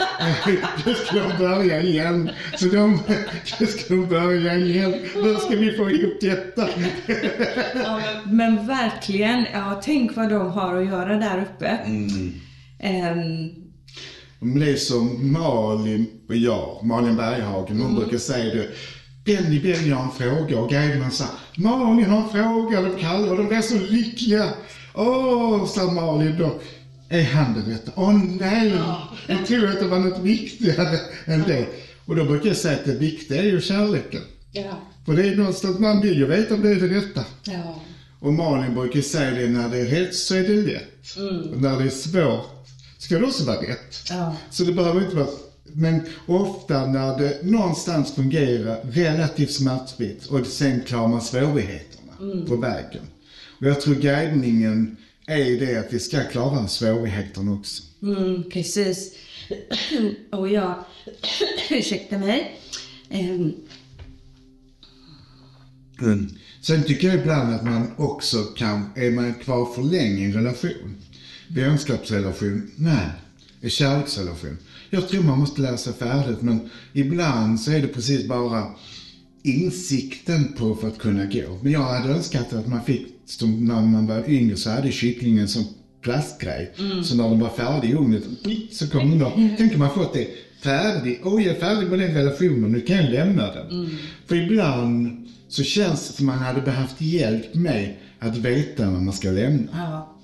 Nu 0.87 0.95
ska 0.95 1.29
de 1.29 1.39
börja 1.39 1.83
igen. 1.83 2.31
Så 2.57 2.67
de, 2.67 2.99
nu 3.61 3.67
ska 3.67 3.95
de 3.95 4.07
börja 4.07 4.57
igen. 4.57 4.95
Hur 5.15 5.37
ska 5.37 5.57
vi 5.57 5.73
få 5.73 5.91
ihop 5.91 6.21
detta? 6.21 6.69
Ja, 7.75 8.01
men, 8.25 8.37
men 8.37 8.67
verkligen, 8.67 9.47
ja, 9.53 9.81
tänk 9.85 10.17
vad 10.17 10.31
de 10.31 10.52
har 10.53 10.77
att 10.77 10.87
göra 10.87 11.17
där 11.17 11.43
uppe. 11.43 11.67
Ehm, 12.81 13.51
Men 14.41 14.61
det 14.61 14.71
är 14.71 14.77
som 14.77 15.33
Malin 15.33 16.07
och 16.29 16.37
jag, 16.37 16.81
Malin 16.85 17.17
Berghagen, 17.17 17.81
hon 17.81 17.95
brukar 17.95 18.19
säga 18.19 18.55
det. 18.55 18.69
Benny, 19.25 19.61
Benny 19.61 19.91
har 19.91 20.03
en 20.03 20.11
fråga 20.11 20.59
och 20.61 20.71
guiderna 20.71 21.11
sa 21.11 21.25
Malin 21.57 22.11
har 22.11 22.23
en 22.23 22.29
fråga, 22.29 22.83
de 22.83 22.97
kallar 23.01 23.31
och 23.31 23.37
de 23.37 23.47
blir 23.49 23.61
så 23.61 23.79
lyckliga. 23.79 24.49
Åh, 24.95 25.67
sa 25.67 25.93
Malin 25.93 26.39
då. 26.39 26.61
Är 27.09 27.23
han 27.25 27.55
det 27.55 27.73
rätta? 27.75 27.93
Åh 27.95 28.13
nej, 28.41 28.73
jag 29.27 29.47
tror 29.47 29.69
att 29.69 29.81
det 29.81 29.87
var 29.89 29.99
något 29.99 30.19
viktigare 30.21 30.99
än 31.27 31.43
det. 31.43 31.67
Och 32.07 32.17
då 32.17 32.25
brukar 32.25 32.49
jag 32.49 32.57
säga 32.57 32.75
att 32.75 32.85
det 32.85 32.95
viktiga 32.95 33.39
är 33.43 33.47
ju 33.47 33.61
kärleken. 33.61 34.21
ja. 34.53 34.71
För 35.07 35.13
det 35.13 35.29
är 35.29 35.37
någonstans, 35.37 35.79
man 35.79 36.01
vill 36.01 36.19
ju 36.19 36.27
veta 36.27 36.55
om 36.55 36.63
det 36.63 36.71
är 36.71 36.75
det 36.75 36.89
rätta. 36.97 37.25
Ja. 37.45 37.81
Och 38.23 38.33
Malin 38.33 38.75
brukar 38.75 39.01
säga 39.01 39.31
det, 39.31 39.49
när 39.49 39.69
det 39.69 39.79
är 39.79 39.87
rätt 39.87 40.15
så 40.15 40.35
är 40.35 40.43
det 40.43 40.63
lätt. 40.63 41.17
Och 41.53 41.61
när 41.61 41.79
det 41.79 41.85
är 41.85 41.91
svårt 41.91 42.67
ska 42.99 43.19
det 43.19 43.25
också 43.25 43.45
vara 43.45 43.63
rätt. 43.63 43.97
Ja. 44.09 44.37
Så 44.51 44.65
det 44.65 44.73
behöver 44.73 45.05
inte 45.05 45.17
vara... 45.17 45.29
Men 45.65 46.01
ofta 46.27 46.87
när 46.87 47.19
det 47.19 47.43
någonstans 47.43 48.15
fungerar 48.15 48.81
relativt 48.85 49.53
smärtfritt 49.53 50.27
och 50.27 50.47
sen 50.47 50.81
klarar 50.81 51.09
man 51.09 51.23
svårigheterna 51.23 52.13
på 52.47 52.57
vägen. 52.57 53.03
Och 53.61 53.67
jag 53.67 53.81
tror 53.81 53.95
guidningen 53.95 54.97
är 55.27 55.61
det 55.61 55.77
att 55.77 55.93
vi 55.93 55.99
ska 55.99 56.25
klara 56.25 56.69
svårigheterna 56.69 57.53
också. 57.53 57.83
Mm, 58.03 58.43
precis. 58.51 59.15
Och 60.33 60.49
jag, 60.49 60.85
ursäkta 61.71 62.19
mig. 62.19 62.61
Ehm, 63.11 63.53
Sen 66.63 66.83
tycker 66.83 67.09
jag 67.09 67.21
ibland 67.21 67.55
att 67.55 67.65
man 67.65 67.91
också 67.97 68.43
kan, 68.43 68.85
är 68.95 69.11
man 69.11 69.35
kvar 69.35 69.75
för 69.75 69.83
länge 69.83 70.21
i 70.21 70.25
en 70.25 70.33
relation, 70.33 70.97
vänskapsrelation, 71.49 72.71
nej, 72.77 73.09
en 73.61 73.71
kärleksrelation. 73.71 74.59
Jag 74.91 75.09
tror 75.09 75.23
man 75.23 75.39
måste 75.39 75.77
sig 75.79 75.93
färdigt, 75.93 76.43
men 76.43 76.71
ibland 76.93 77.61
så 77.61 77.71
är 77.71 77.81
det 77.81 77.89
precis 77.89 78.29
bara 78.29 78.67
insikten 79.43 80.53
på 80.53 80.75
för 80.75 80.89
att 80.89 80.99
kunna 80.99 81.25
gå. 81.25 81.59
Men 81.63 81.73
jag 81.73 81.83
hade 81.83 82.15
önskat 82.15 82.53
att 82.53 82.67
man 82.67 82.85
fick, 82.85 83.07
som 83.27 83.65
när 83.65 83.81
man 83.81 84.07
var 84.07 84.31
yngre 84.31 84.57
så 84.57 84.71
hade 84.71 84.93
kycklingen 84.93 85.49
som 85.49 85.65
plastgrej. 86.03 86.75
Så 87.05 87.17
när 87.17 87.29
den 87.29 87.41
var 87.41 87.51
färdig 87.51 87.91
i 87.91 87.95
ugnen, 87.95 88.37
så 88.71 88.89
kom 88.89 89.11
den 89.11 89.19
då. 89.19 89.33
Tänk 89.59 89.73
om 89.73 89.79
man 89.79 89.95
fått 89.95 90.15
det 90.15 90.29
färdig. 90.63 91.21
Oj, 91.25 91.43
jag 91.43 91.57
är 91.57 91.61
färdig 91.61 91.89
med 91.89 91.99
den 91.99 92.15
relationen, 92.15 92.73
nu 92.73 92.81
kan 92.81 92.97
jag 92.97 93.11
lämna 93.11 93.55
den. 93.55 93.99
För 94.27 94.37
ibland 94.37 95.19
så 95.53 95.63
känns 95.63 96.09
det 96.09 96.15
som 96.15 96.27
man 96.27 96.39
hade 96.39 96.61
behövt 96.61 97.01
hjälp 97.01 97.55
med 97.55 97.95
att 98.19 98.37
veta 98.37 98.91
när 98.91 99.01
man 99.01 99.13
ska 99.13 99.31
lämna. 99.31 99.69
ja. 99.73 100.19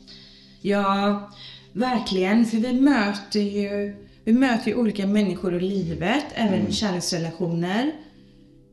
ja, 0.61 1.31
verkligen. 1.73 2.47
För 2.47 2.57
vi 2.57 2.73
möter 2.73 3.41
ju, 3.41 3.97
vi 4.25 4.33
möter 4.33 4.69
ju 4.69 4.75
olika 4.75 5.07
människor 5.07 5.55
i 5.55 5.61
livet, 5.61 6.25
även 6.35 6.73
kärleksrelationer. 6.73 7.93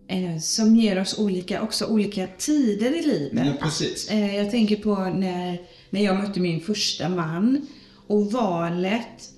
Eh, 0.07 0.39
som 0.39 0.75
ger 0.75 1.01
oss 1.01 1.19
olika, 1.19 1.61
också 1.61 1.85
olika 1.85 2.27
tider 2.37 2.99
i 2.99 3.01
livet. 3.01 3.45
Ja, 3.45 3.53
precis. 3.61 4.11
Eh, 4.11 4.35
jag 4.35 4.51
tänker 4.51 4.75
på 4.75 4.95
när, 4.95 5.61
när 5.89 6.03
jag 6.03 6.15
mötte 6.15 6.39
min 6.39 6.61
första 6.61 7.09
man 7.09 7.67
och 8.07 8.31
valet 8.31 9.29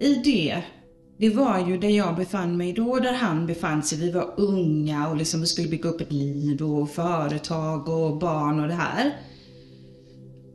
i 0.00 0.14
det, 0.14 0.62
det 1.20 1.30
var 1.30 1.68
ju 1.68 1.78
där 1.78 1.88
jag 1.88 2.16
befann 2.16 2.56
mig 2.56 2.72
då, 2.72 2.98
där 2.98 3.12
han 3.12 3.46
befann 3.46 3.82
sig. 3.82 3.98
Vi 3.98 4.10
var 4.10 4.34
unga 4.36 5.08
och 5.08 5.16
liksom 5.16 5.40
vi 5.40 5.46
skulle 5.46 5.68
bygga 5.68 5.88
upp 5.88 6.00
ett 6.00 6.12
liv 6.12 6.62
och 6.62 6.90
företag 6.90 7.88
och 7.88 8.18
barn 8.18 8.60
och 8.60 8.68
det 8.68 8.74
här. 8.74 9.16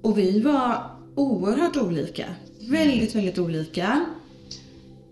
Och 0.01 0.17
vi 0.17 0.41
var 0.41 0.91
oerhört 1.15 1.77
olika. 1.77 2.25
Väldigt, 2.69 3.15
väldigt 3.15 3.39
olika. 3.39 4.05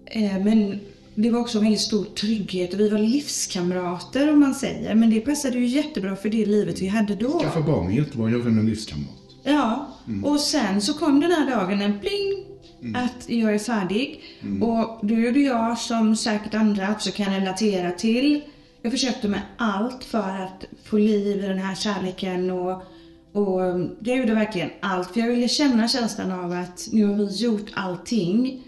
Eh, 0.06 0.44
men 0.44 0.80
det 1.16 1.30
var 1.30 1.39
också 1.39 1.58
en 1.58 1.63
väldigt 1.63 1.82
stor 1.82 2.04
trygghet 2.04 2.74
och 2.74 2.80
vi 2.80 2.89
var 2.89 3.00
livskamrater 3.00 4.34
om 4.34 4.39
man 4.39 4.54
säger. 4.54 4.96
Men 4.96 5.10
det 5.10 5.20
passade 5.20 5.58
ju 5.58 5.66
jättebra 5.66 6.16
för 6.16 6.30
det 6.30 6.46
livet 6.46 6.82
vi 6.82 6.88
hade 6.88 7.16
då. 7.16 7.39
Skaffa 7.39 7.62
barn 7.62 7.92
är 7.92 7.96
jättebra, 7.96 8.30
jag 8.30 8.39
vill 8.39 8.58
en 8.60 8.66
livskamrat. 8.66 9.10
Ja, 9.44 9.98
och 10.24 10.39
sen 10.39 10.82
så 10.82 10.94
kom 10.94 11.20
den 11.20 11.32
här 11.32 11.50
dagen 11.50 11.82
en 11.82 12.00
pling 12.00 12.53
att 12.96 13.30
jag 13.30 13.54
är 13.54 13.60
färdig. 13.60 14.24
Och 14.62 15.00
då 15.08 15.15
gjorde 15.15 15.39
jag 15.39 15.78
som 15.78 16.15
säkert 16.15 16.54
andra 16.54 16.91
också 16.91 17.12
kan 17.12 17.34
relatera 17.34 17.91
till. 17.91 18.41
Jag 18.82 18.91
försökte 18.91 19.28
med 19.28 19.41
allt 19.58 20.04
för 20.04 20.30
att 20.43 20.65
få 20.84 20.98
liv 20.98 21.38
i 21.38 21.48
den 21.48 21.58
här 21.58 21.76
kärleken 21.76 22.52
och, 22.52 22.84
och 23.32 23.62
jag 24.00 24.17
gjorde 24.17 24.34
verkligen 24.34 24.69
allt. 24.80 25.12
För 25.12 25.19
jag 25.19 25.28
ville 25.28 25.48
känna 25.48 25.88
känslan 25.88 26.32
av 26.32 26.52
att 26.52 26.88
nu 26.91 27.06
har 27.06 27.15
vi 27.15 27.36
gjort 27.36 27.72
allting. 27.74 28.63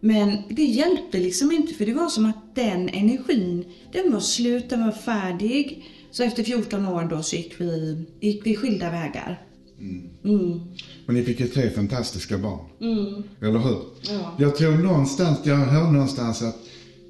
Men 0.00 0.42
det 0.48 0.64
hjälpte 0.64 1.18
liksom 1.18 1.52
inte 1.52 1.74
för 1.74 1.86
det 1.86 1.92
var 1.92 2.08
som 2.08 2.26
att 2.26 2.54
den 2.54 2.88
energin, 2.88 3.64
den 3.92 4.12
var 4.12 4.20
slut, 4.20 4.70
den 4.70 4.84
var 4.84 4.92
färdig. 4.92 5.84
Så 6.10 6.22
efter 6.22 6.42
14 6.42 6.86
år 6.86 7.04
då 7.04 7.22
så 7.22 7.36
gick 7.36 7.60
vi, 7.60 8.04
gick 8.20 8.46
vi 8.46 8.56
skilda 8.56 8.90
vägar. 8.90 9.49
Mm. 10.24 10.60
Men 11.06 11.14
ni 11.14 11.22
fick 11.22 11.40
ju 11.40 11.46
tre 11.46 11.70
fantastiska 11.70 12.38
barn. 12.38 12.60
Mm. 12.80 13.22
Eller 13.40 13.58
hur? 13.58 13.78
Ja. 14.02 14.34
Jag 14.38 14.56
tror 14.56 14.72
någonstans, 14.72 15.38
jag 15.44 15.56
hör 15.56 15.90
någonstans 15.90 16.42
att 16.42 16.56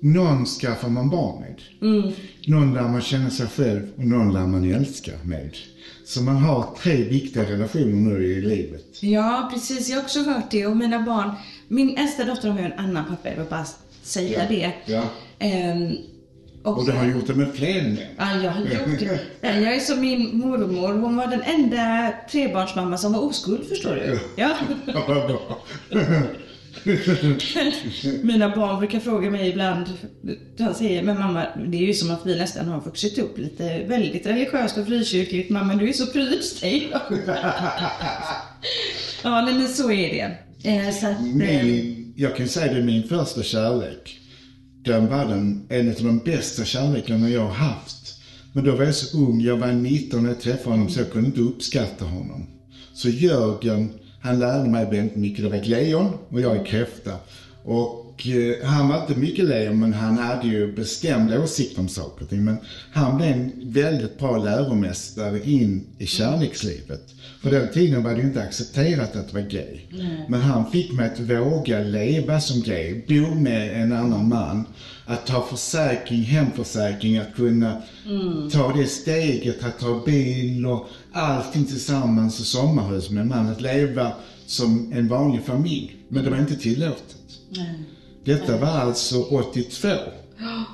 någon 0.01 0.47
skaffar 0.47 0.89
man 0.89 1.11
barn 1.11 1.41
med. 1.41 1.61
Mm. 1.91 2.13
Någon 2.47 2.75
lär 2.75 2.89
man 2.89 3.01
känna 3.03 3.31
sig 3.31 3.47
själv 3.47 3.89
och 3.97 4.05
någon 4.05 4.33
lär 4.33 4.47
man 4.47 4.75
älska 4.75 5.13
med. 5.25 5.57
Så 6.05 6.23
man 6.23 6.37
har 6.37 6.75
tre 6.83 7.05
viktiga 7.05 7.51
relationer 7.51 7.95
nu 7.95 8.25
i 8.25 8.41
livet. 8.41 9.03
Ja, 9.03 9.51
precis. 9.53 9.89
Jag 9.89 9.97
har 9.97 10.03
också 10.03 10.23
hört 10.23 10.51
det. 10.51 10.67
Och 10.67 10.77
mina 10.77 11.03
barn, 11.03 11.31
min 11.69 11.97
äldsta 11.97 12.25
dotter 12.25 12.51
har 12.51 12.59
ju 12.59 12.65
en 12.65 12.73
annan 12.73 13.05
pappa, 13.09 13.29
jag 13.29 13.37
vill 13.37 13.51
bara 13.51 13.67
säga 14.03 14.49
det. 14.49 14.73
Ja. 14.87 15.03
Ehm, 15.39 15.97
Och, 16.63 16.79
Och- 16.79 16.87
du 16.87 16.93
har 16.93 17.07
gjort 17.07 17.27
det 17.27 17.35
med 17.35 17.55
fler 17.55 17.83
män. 17.83 17.97
Ja, 18.19 18.37
jag 18.43 18.51
har 18.51 18.61
gjort 18.61 18.99
det. 19.01 19.21
Ja, 19.41 19.51
Jag 19.51 19.75
är 19.75 19.81
som 19.81 20.01
min 20.01 20.39
mormor. 20.39 20.89
Hon 21.01 21.17
var 21.17 21.27
den 21.27 21.43
enda 21.43 22.13
trebarnsmamma 22.31 22.99
som 22.99 23.13
var 23.13 23.21
oskuld, 23.25 23.69
förstår 23.69 23.95
du. 23.95 24.19
Ja. 24.37 24.57
Mina 28.23 28.57
barn 28.57 28.79
brukar 28.79 29.01
fråga 29.01 29.31
mig 29.31 29.49
ibland, 29.49 29.87
de 30.57 30.75
säger, 30.75 31.03
men 31.03 31.19
mamma, 31.19 31.47
det 31.67 31.77
är 31.77 31.87
ju 31.87 31.95
som 31.95 32.11
att 32.11 32.27
vi 32.27 32.39
nästan 32.39 32.69
har 32.69 32.81
vuxit 32.81 33.19
upp 33.19 33.39
lite 33.39 33.85
väldigt 33.89 34.27
religiöst 34.27 34.79
och 34.79 34.87
frikyrkligt. 34.87 35.51
Mamma, 35.51 35.75
du 35.75 35.89
är 35.89 35.93
så 35.93 36.07
pryd. 36.07 36.41
Ja, 39.23 39.41
nej, 39.43 39.55
men 39.55 39.69
så 39.69 39.91
är 39.93 40.09
det. 40.63 40.71
Eh, 40.71 40.91
Så 40.95 41.07
att, 41.07 41.13
eh, 41.13 41.23
Min, 41.23 42.13
jag 42.17 42.37
kan 42.37 42.49
säga 42.49 42.73
det 42.73 42.79
är 42.79 42.83
min 42.85 43.09
första 43.09 43.43
kärlek. 43.43 44.20
Den 44.85 45.09
var 45.09 45.25
den, 45.25 45.67
en 45.69 45.89
av 45.89 45.95
de 45.95 46.19
bästa 46.19 46.65
kärlekarna 46.65 47.29
jag 47.29 47.41
har 47.41 47.55
haft. 47.55 48.21
Men 48.53 48.65
då 48.65 48.77
var 48.77 48.85
jag 48.85 48.95
så 48.95 49.19
ung, 49.19 49.41
jag 49.41 49.57
var 49.57 49.73
19 49.73 50.23
när 50.23 50.31
jag 50.31 50.41
träffade 50.41 50.71
honom 50.71 50.89
så 50.89 51.01
jag 51.01 51.13
kunde 51.13 51.27
inte 51.27 51.41
uppskatta 51.41 52.05
honom. 52.05 52.47
Så 52.93 53.09
Jörgen, 53.09 53.91
han 54.21 54.39
lärde 54.39 54.71
mig 54.71 54.85
väldigt 54.85 55.17
mycket. 55.17 55.45
Det 55.45 55.51
var 55.51 55.57
ett 55.57 55.67
lejon 55.67 56.13
och 56.29 56.41
jag 56.41 56.57
är 56.57 56.65
kräfta. 56.65 57.13
Och 57.65 58.00
eh, 58.27 58.67
han 58.67 58.89
var 58.89 59.01
inte 59.01 59.21
mycket 59.21 59.45
lejon 59.45 59.81
men 59.81 59.93
han 59.93 60.19
hade 60.19 60.49
ju 60.49 60.73
bestämda 60.73 61.43
åsikter 61.43 61.81
om 61.81 61.89
saker 61.89 62.25
och 62.25 62.31
ting. 62.31 62.45
Men 62.45 62.57
han 62.93 63.17
blev 63.17 63.33
en 63.33 63.53
väldigt 63.65 64.19
bra 64.19 64.39
läromästare 64.39 65.51
in 65.51 65.87
i 65.99 66.07
kärlekslivet. 66.07 67.15
På 67.43 67.49
den 67.49 67.73
tiden 67.73 68.03
var 68.03 68.11
det 68.11 68.21
ju 68.21 68.27
inte 68.27 68.43
accepterat 68.43 69.17
att 69.17 69.33
vara 69.33 69.45
gay. 69.45 69.81
Men 70.29 70.41
han 70.41 70.71
fick 70.71 70.93
mig 70.93 71.07
att 71.07 71.21
våga 71.21 71.81
leva 71.81 72.41
som 72.41 72.61
gay, 72.61 73.03
bo 73.09 73.35
med 73.35 73.83
en 73.83 73.93
annan 73.93 74.29
man, 74.29 74.65
att 75.07 75.27
ta 75.27 75.47
försäkring, 75.47 76.23
hemförsäkring, 76.23 77.19
att 77.19 77.35
kunna 77.37 77.83
ta 78.53 78.73
det 78.73 78.87
steget, 78.87 79.65
att 79.65 79.79
ta 79.79 80.03
bil 80.07 80.67
och 80.67 80.87
allting 81.13 81.65
tillsammans 81.65 82.41
och 82.41 82.47
sommarhus 82.47 83.11
med 83.11 83.21
en 83.21 83.29
man, 83.29 83.49
att 83.49 83.61
leva 83.61 84.13
som 84.47 84.93
en 84.93 85.09
vanlig 85.09 85.43
familj. 85.43 85.97
Men 86.09 86.25
det 86.25 86.31
var 86.31 86.39
inte 86.39 86.57
tillåtet. 86.57 87.17
Detta 88.25 88.57
var 88.57 88.69
alltså 88.69 89.23
82. 89.23 89.89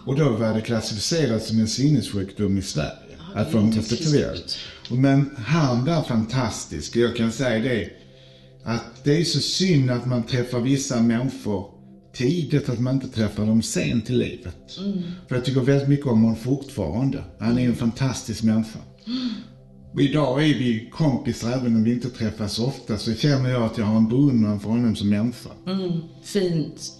Och 0.06 0.16
då 0.16 0.30
var 0.30 0.54
det 0.54 0.60
klassificerat 0.60 1.42
som 1.42 1.60
en 1.60 1.68
sinnessjukdom 1.68 2.58
i 2.58 2.62
Sverige. 2.62 2.92
Att 3.34 3.50
få 3.50 3.58
en 3.58 3.72
prostituerad. 3.72 4.42
Men 4.90 5.30
han 5.36 5.84
var 5.84 6.02
fantastisk. 6.02 6.96
Jag 6.96 7.16
kan 7.16 7.32
säga 7.32 7.58
det. 7.58 7.90
Att 8.64 9.04
det 9.04 9.20
är 9.20 9.24
så 9.24 9.40
synd 9.40 9.90
att 9.90 10.06
man 10.06 10.22
träffar 10.22 10.60
vissa 10.60 11.02
människor 11.02 11.70
tidigt, 12.12 12.68
att 12.68 12.78
man 12.78 12.94
inte 12.94 13.08
träffar 13.08 13.46
dem 13.46 13.62
sent 13.62 14.10
i 14.10 14.12
livet. 14.12 14.72
För 15.28 15.36
jag 15.36 15.44
tycker 15.44 15.60
väldigt 15.60 15.88
mycket 15.88 16.06
om 16.06 16.22
honom 16.22 16.36
fortfarande. 16.36 17.24
Han 17.38 17.58
är 17.58 17.66
en 17.66 17.74
fantastisk 17.74 18.42
människa. 18.42 18.78
Och 19.92 20.00
idag 20.00 20.44
är 20.44 20.54
vi 20.54 20.90
kompisar 20.92 21.52
även 21.52 21.76
om 21.76 21.84
vi 21.84 21.92
inte 21.92 22.10
träffas 22.10 22.58
ofta. 22.58 22.98
Så 22.98 23.14
känner 23.14 23.50
jag 23.50 23.62
att 23.62 23.78
jag 23.78 23.84
har 23.84 23.96
en 23.96 24.08
beundran 24.08 24.60
för 24.60 24.68
honom 24.68 24.96
som 24.96 25.08
människa. 25.08 25.50
mm, 25.66 26.00
fint. 26.24 26.92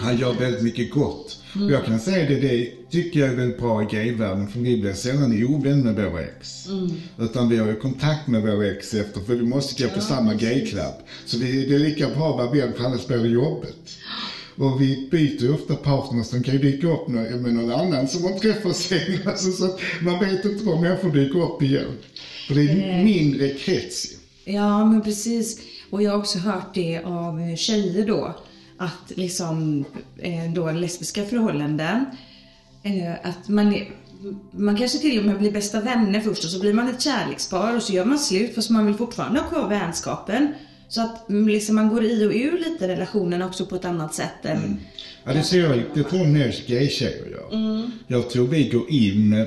Han 0.00 0.18
gör 0.18 0.32
väldigt 0.32 0.62
mycket 0.62 0.90
gott. 0.90 1.38
Och 1.64 1.70
jag 1.70 1.84
kan 1.84 2.00
säga 2.00 2.28
det, 2.28 2.40
det 2.40 2.70
tycker 2.90 3.20
jag 3.20 3.28
är 3.28 3.36
väldigt 3.36 3.58
bra 3.58 3.82
i 3.82 3.86
gayvärlden, 3.86 4.48
för 4.48 4.60
vi 4.60 4.80
blir 4.80 4.92
sällan 4.92 5.44
ovän 5.44 5.80
med 5.80 5.94
våra 5.94 6.22
ex. 6.22 6.68
Utan 7.18 7.48
vi 7.48 7.56
har 7.56 7.66
ju 7.66 7.76
kontakt 7.76 8.26
med 8.26 8.42
våra 8.42 8.66
ex 8.66 8.94
efter, 8.94 9.20
för 9.20 9.34
vi 9.34 9.42
måste 9.42 9.82
gå 9.82 9.90
på 9.90 10.00
samma 10.00 10.34
gayklubb. 10.34 10.94
Så 11.26 11.38
vi, 11.38 11.66
det 11.66 11.74
är 11.74 11.78
lika 11.78 12.08
bra 12.08 12.30
att 12.30 12.36
vara 12.36 12.50
vän, 12.50 12.72
för 12.76 12.84
annars 12.84 13.06
blir 13.06 13.18
det 13.18 13.28
jobbigt. 13.28 13.98
Och 14.56 14.80
vi 14.80 15.08
byter 15.10 15.42
ju 15.42 15.54
ofta 15.54 15.74
partners, 15.74 16.30
de 16.30 16.42
kan 16.42 16.54
ju 16.54 16.60
dyka 16.60 16.88
upp 16.88 17.08
med, 17.08 17.42
någon 17.42 17.72
annan 17.72 18.08
som 18.08 18.22
man 18.22 18.40
träffar 18.40 18.72
sen. 18.72 19.18
Alltså, 19.26 19.52
så 19.52 19.64
att 19.64 19.80
man 20.00 20.20
vet 20.20 20.44
inte 20.44 20.64
var 20.64 20.80
människor 20.80 21.12
dyker 21.12 21.42
upp 21.42 21.62
igen. 21.62 21.98
För 22.48 22.54
det 22.54 22.62
är 22.62 22.98
en 22.98 23.04
mindre 23.04 23.48
krets. 23.48 24.06
Ja, 24.44 24.84
men 24.84 25.02
precis. 25.02 25.60
Och 25.90 26.02
jag 26.02 26.10
har 26.10 26.18
också 26.18 26.38
hört 26.38 26.74
det 26.74 26.98
av 27.04 27.40
eh, 27.40 27.56
tjejer 27.56 28.06
då. 28.06 28.34
Att 28.78 29.12
liksom, 29.16 29.84
eh, 30.18 30.52
då 30.54 30.70
lesbiska 30.70 31.24
förhållanden. 31.24 32.04
Eh, 32.82 33.12
att 33.22 33.48
man, 33.48 33.74
är, 33.74 33.90
man 34.50 34.76
kanske 34.76 34.98
till 34.98 35.18
och 35.18 35.24
med 35.24 35.38
blir 35.38 35.52
bästa 35.52 35.80
vänner 35.80 36.20
först 36.20 36.44
och 36.44 36.50
så 36.50 36.60
blir 36.60 36.72
man 36.72 36.88
ett 36.88 37.00
kärlekspar 37.00 37.76
och 37.76 37.82
så 37.82 37.92
gör 37.92 38.04
man 38.04 38.18
slut 38.18 38.54
fast 38.54 38.70
man 38.70 38.86
vill 38.86 38.94
fortfarande 38.94 39.40
ha 39.40 39.48
kvar 39.48 39.68
vänskapen. 39.68 40.54
Så 40.88 41.00
att 41.00 41.28
mm, 41.28 41.48
liksom 41.48 41.74
man 41.74 41.88
går 41.88 42.04
i 42.04 42.26
och 42.26 42.32
ur 42.32 42.58
lite 42.58 42.88
relationen 42.88 43.42
också 43.42 43.66
på 43.66 43.76
ett 43.76 43.84
annat 43.84 44.14
sätt 44.14 44.44
än... 44.44 44.80
Ja, 45.24 45.32
det 45.32 45.42
ser 45.42 45.58
jag. 45.58 45.82
Det 45.94 46.02
tror 46.02 46.20
jag 46.22 46.30
mer 46.30 46.64
gay-tjejer 46.66 47.26
gör. 47.30 47.90
Jag 48.06 48.30
tror 48.30 48.46
vi 48.46 48.68
går 48.68 48.90
in 48.90 49.46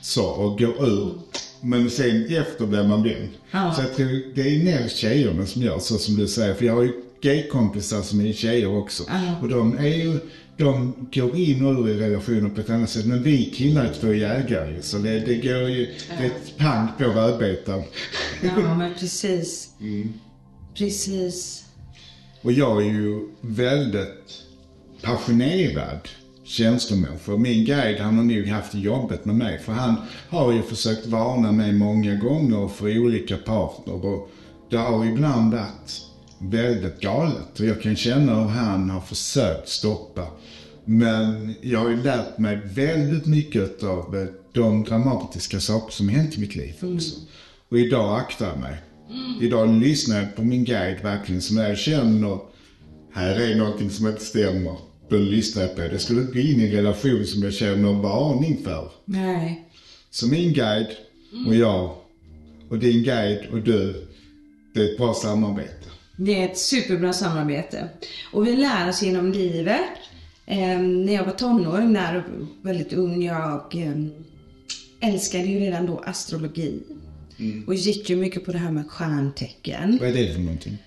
så 0.00 0.26
och 0.26 0.58
går 0.58 0.88
ur. 0.88 1.12
Men 1.60 1.90
sen 1.90 2.36
efter 2.36 2.66
blir 2.66 2.88
man 2.88 3.02
vän. 3.02 3.28
Ja. 3.50 3.74
Så 3.76 3.82
jag 3.82 3.94
tror 3.96 4.34
det 4.34 4.40
är 4.40 4.64
mer 4.64 4.88
tjejerna 4.88 5.46
som 5.46 5.62
gör 5.62 5.78
så 5.78 5.98
som 5.98 6.16
du 6.16 6.28
säger. 6.28 6.54
För 6.54 6.64
jag 6.64 6.74
har 6.74 6.82
ju 6.82 6.92
gaykompisar 7.22 8.02
som 8.02 8.20
är 8.20 8.32
tjejer 8.32 8.76
också. 8.78 9.02
Ja. 9.08 9.36
Och 9.42 9.48
de 9.48 9.78
är 9.78 10.04
ju, 10.04 10.18
de 10.56 10.94
går 11.12 11.36
in 11.36 11.66
och 11.66 11.72
ur 11.72 11.88
i 11.88 11.94
relationer 11.94 12.50
på 12.50 12.60
ett 12.60 12.70
annat 12.70 12.90
sätt. 12.90 13.06
Men 13.06 13.22
vi 13.22 13.44
killar 13.44 13.84
är 13.84 13.92
två 13.92 14.12
jägare 14.12 14.82
så 14.82 14.98
det, 14.98 15.20
det 15.20 15.34
går 15.34 15.68
ju, 15.70 15.94
det 16.18 16.24
är 16.24 16.26
ett 16.26 16.58
pang 16.58 16.88
på 16.98 17.04
rödbetan. 17.04 17.82
Ja, 18.42 18.74
men 18.74 18.94
precis. 18.94 19.70
Precis. 20.74 21.64
Och 22.42 22.52
jag 22.52 22.82
är 22.82 22.90
ju 22.90 23.28
väldigt 23.40 24.42
passionerad 25.02 26.08
känslomänniska. 26.44 27.36
Min 27.36 27.64
guide 27.64 28.00
han 28.00 28.16
har 28.16 28.24
nog 28.24 28.46
haft 28.46 28.74
jobbet 28.74 29.24
med 29.24 29.34
mig 29.34 29.58
för 29.58 29.72
han 29.72 29.94
har 30.28 30.52
ju 30.52 30.62
försökt 30.62 31.06
varna 31.06 31.52
mig 31.52 31.72
många 31.72 32.14
gånger 32.14 32.68
för 32.68 32.98
olika 32.98 33.36
partner 33.36 34.06
och 34.06 34.30
det 34.70 34.76
har 34.76 35.06
ibland 35.06 35.52
varit 35.52 36.11
väldigt 36.50 37.00
galet 37.00 37.60
och 37.60 37.66
jag 37.66 37.82
kan 37.82 37.96
känna 37.96 38.34
hur 38.34 38.48
han 38.48 38.90
har 38.90 39.00
försökt 39.00 39.68
stoppa. 39.68 40.26
Men 40.84 41.54
jag 41.60 41.80
har 41.80 41.90
ju 41.90 42.02
lärt 42.02 42.38
mig 42.38 42.60
väldigt 42.64 43.26
mycket 43.26 43.82
av 43.82 44.16
eh, 44.16 44.26
de 44.52 44.84
dramatiska 44.84 45.60
saker 45.60 45.92
som 45.92 46.08
hänt 46.08 46.38
i 46.38 46.40
mitt 46.40 46.56
liv 46.56 46.74
också. 46.80 47.16
Och 47.68 47.78
idag 47.78 48.20
aktar 48.20 48.46
jag 48.46 48.58
mig. 48.58 48.76
Idag 49.40 49.68
lyssnar 49.68 50.18
jag 50.18 50.36
på 50.36 50.44
min 50.44 50.64
guide 50.64 51.02
verkligen 51.02 51.42
som 51.42 51.56
jag 51.56 51.78
känner, 51.78 52.38
här 53.12 53.40
är 53.40 53.56
någonting 53.56 53.90
som 53.90 54.06
inte 54.06 54.24
stämmer. 54.24 54.76
Då 55.08 55.16
lyssnar 55.16 55.62
jag 55.62 55.74
på 55.74 55.80
det. 55.80 55.92
Jag 55.92 56.00
skulle 56.00 56.20
inte 56.20 56.32
gå 56.32 56.38
in 56.38 56.60
i 56.60 56.64
en 56.64 56.72
relation 56.72 57.24
som 57.26 57.42
jag 57.42 57.52
känner 57.52 57.92
varning 57.92 58.64
för. 58.64 58.90
Nej. 59.04 59.68
Så 60.10 60.26
min 60.26 60.52
guide 60.52 60.90
och 61.46 61.54
jag 61.54 61.94
och 62.70 62.78
din 62.78 63.02
guide 63.02 63.46
och 63.52 63.58
du, 63.58 64.08
det 64.74 64.80
är 64.80 64.92
ett 64.92 64.96
bra 64.96 65.14
samarbete. 65.14 65.88
Det 66.16 66.42
är 66.42 66.44
ett 66.44 66.58
superbra 66.58 67.12
samarbete. 67.12 67.88
Och 68.32 68.46
vi 68.46 68.56
lär 68.56 68.88
oss 68.88 69.02
genom 69.02 69.32
livet. 69.32 69.80
Eh, 70.46 70.78
när 70.78 71.12
jag 71.12 71.24
var 71.24 71.32
tonåring 71.32 71.96
och 71.96 72.66
väldigt 72.66 72.92
ung, 72.92 73.22
jag 73.22 73.74
eh, 73.74 75.08
älskade 75.08 75.44
ju 75.44 75.60
redan 75.60 75.86
då 75.86 75.98
astrologi. 76.06 76.82
Och 77.66 77.74
gick 77.74 78.10
ju 78.10 78.16
mycket 78.16 78.44
på 78.44 78.52
det 78.52 78.58
här 78.58 78.70
med 78.70 78.90
stjärntecken. 78.90 79.98
Vad 80.00 80.08
är 80.08 80.12
det 80.12 80.34
för 80.34 80.40
någonting? 80.40 80.78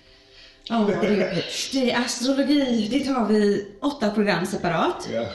Ja, 0.69 0.89
det, 1.01 1.43
det 1.71 1.91
är 1.91 1.99
astrologi, 1.99 2.87
det 2.91 2.99
tar 2.99 3.27
vi 3.27 3.65
åtta 3.81 4.09
program 4.09 4.45
separat. 4.45 5.09
Ja. 5.13 5.25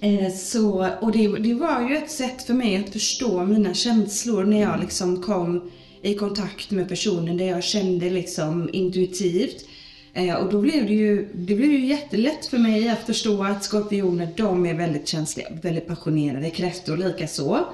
Eh, 0.00 0.32
så, 0.32 0.88
och 1.00 1.12
det, 1.12 1.28
det 1.28 1.54
var 1.54 1.88
ju 1.90 1.96
ett 1.96 2.10
sätt 2.10 2.42
för 2.42 2.54
mig 2.54 2.76
att 2.76 2.92
förstå 2.92 3.44
mina 3.44 3.74
känslor 3.74 4.44
när 4.44 4.60
jag 4.60 4.80
liksom 4.80 5.22
kom 5.22 5.70
i 6.04 6.14
kontakt 6.14 6.70
med 6.70 6.88
personen 6.88 7.36
där 7.36 7.44
jag 7.46 7.64
kände 7.64 8.10
liksom 8.10 8.70
intuitivt. 8.72 9.66
Eh, 10.14 10.34
och 10.34 10.52
då 10.52 10.60
blev 10.60 10.86
det 10.86 10.92
ju, 10.92 11.28
det 11.34 11.54
blev 11.54 11.70
ju 11.70 11.86
jättelätt 11.86 12.46
för 12.46 12.58
mig 12.58 12.88
att 12.88 13.06
förstå 13.06 13.44
att 13.44 13.64
skorpioner, 13.64 14.28
de 14.36 14.66
är 14.66 14.74
väldigt 14.74 15.08
känsliga, 15.08 15.46
väldigt 15.62 15.86
passionerade, 15.86 16.50
kräftor 16.50 16.96
likaså. 16.96 17.66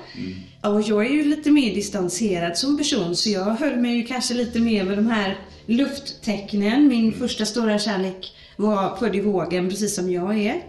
Och 0.62 0.82
jag 0.82 1.06
är 1.06 1.10
ju 1.10 1.24
lite 1.24 1.50
mer 1.50 1.74
distanserad 1.74 2.58
som 2.58 2.78
person 2.78 3.16
så 3.16 3.30
jag 3.30 3.44
höll 3.44 3.76
mig 3.76 3.96
ju 3.96 4.02
kanske 4.02 4.34
lite 4.34 4.58
mer 4.58 4.84
med 4.84 4.98
de 4.98 5.06
här 5.06 5.38
lufttecknen. 5.66 6.88
Min 6.88 7.12
första 7.12 7.46
stora 7.46 7.78
kärlek 7.78 8.32
var 8.56 8.96
född 8.96 9.16
i 9.16 9.20
vågen 9.20 9.68
precis 9.68 9.94
som 9.94 10.12
jag 10.12 10.38
är. 10.38 10.62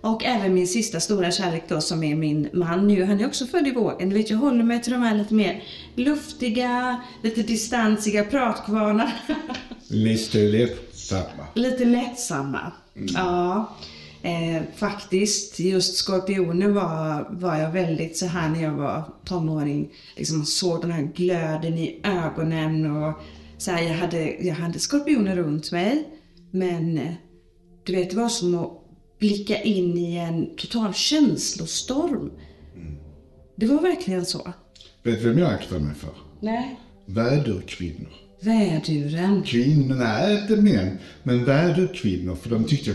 Och 0.00 0.24
även 0.24 0.54
min 0.54 0.68
sista 0.68 1.00
stora 1.00 1.30
kärlek 1.30 1.64
då 1.68 1.80
som 1.80 2.02
är 2.02 2.14
min 2.14 2.48
man 2.52 2.88
nu, 2.88 3.04
han 3.04 3.20
är 3.20 3.26
också 3.26 3.46
född 3.46 3.66
i 3.66 3.70
vågen. 3.70 4.08
Du 4.08 4.16
vet, 4.16 4.30
jag 4.30 4.38
håller 4.38 4.64
mig 4.64 4.82
till 4.82 4.92
de 4.92 5.02
här 5.02 5.14
lite 5.14 5.34
mer 5.34 5.62
luftiga, 5.94 7.00
lite 7.22 7.42
distansiga 7.42 8.24
pratkvarnar. 8.24 9.12
Lite 9.92 10.38
lättsamma. 10.38 11.46
lite 11.54 11.84
lättsamma. 11.84 12.72
Ja. 12.94 13.76
Eh, 14.22 14.62
faktiskt, 14.76 15.60
just 15.60 15.96
skorpioner 15.96 16.68
var, 16.68 17.28
var 17.30 17.56
jag 17.56 17.70
väldigt 17.70 18.16
så 18.16 18.26
här 18.26 18.48
när 18.48 18.62
jag 18.62 18.72
var 18.72 19.02
tonåring. 19.24 19.90
Liksom 20.16 20.44
såg 20.44 20.80
den 20.80 20.90
här 20.90 21.02
glöden 21.02 21.78
i 21.78 22.00
ögonen 22.04 22.96
och 22.96 23.14
så 23.58 23.70
här, 23.70 23.82
jag, 23.82 23.94
hade, 23.94 24.46
jag 24.46 24.54
hade 24.54 24.78
skorpioner 24.78 25.36
runt 25.36 25.72
mig. 25.72 26.08
Men 26.50 26.98
eh, 26.98 27.12
du 27.84 27.92
vet, 27.92 28.10
det 28.10 28.16
var 28.16 28.28
som 28.28 28.54
att 28.54 28.79
blicka 29.20 29.62
in 29.62 29.98
i 29.98 30.16
en 30.16 30.56
total 30.56 30.94
känslostorm. 30.94 32.30
Det 33.56 33.66
var 33.66 33.82
verkligen 33.82 34.26
så. 34.26 34.52
Vet 35.02 35.22
du 35.22 35.28
vem 35.28 35.38
jag 35.38 35.52
aktar 35.52 35.78
mig 35.78 35.94
för? 35.94 36.10
Nej. 36.40 36.80
Väderkvinnor. 37.06 38.08
Väduren. 38.40 39.42
Kvinnor, 39.42 39.94
nej 39.94 40.40
inte 40.40 40.56
män, 40.56 40.98
men 41.22 41.44
väderkvinnor. 41.44 42.34
För 42.34 42.50
de 42.50 42.64
tyckte 42.64 42.92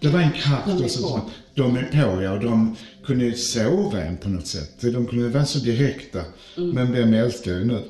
det 0.00 0.08
var 0.08 0.20
en 0.20 0.32
kraft 0.32 0.66
De 0.66 0.84
är 0.84 0.88
så. 0.88 1.20
De 1.54 1.76
är 1.76 1.82
på, 1.82 2.22
ja. 2.22 2.32
Och 2.32 2.44
de 2.44 2.76
kunde 3.04 3.32
sova 3.32 4.02
en 4.02 4.16
på 4.16 4.28
något 4.28 4.46
sätt. 4.46 4.80
De 4.80 5.06
kunde 5.06 5.28
vara 5.28 5.46
så 5.46 5.58
direkta. 5.58 6.20
Mm. 6.56 6.70
Men 6.70 6.92
vem 6.92 7.14
älskar 7.14 7.52
jag 7.52 7.66
nu? 7.66 7.82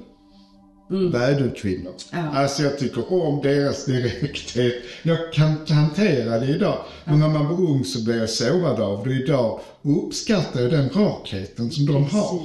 Väderkvinnor. 0.89 1.93
Ja. 2.11 2.19
Alltså 2.19 2.63
jag 2.63 2.79
tycker 2.79 3.13
om 3.13 3.43
deras 3.43 3.85
direkthet. 3.85 4.75
Jag 5.03 5.33
kan 5.33 5.55
hantera 5.69 6.39
det 6.39 6.47
idag. 6.47 6.79
Men 7.05 7.21
när 7.21 7.29
man 7.29 7.49
var 7.49 7.71
ung 7.71 7.85
så 7.85 8.05
blev 8.05 8.17
jag 8.17 8.31
sårad 8.31 8.81
av 8.81 9.09
det. 9.09 9.15
Idag 9.15 9.61
uppskattar 9.83 10.61
jag 10.61 10.71
den 10.71 10.89
rakheten 10.89 11.71
som 11.71 11.87
de 11.87 12.05
har. 12.05 12.41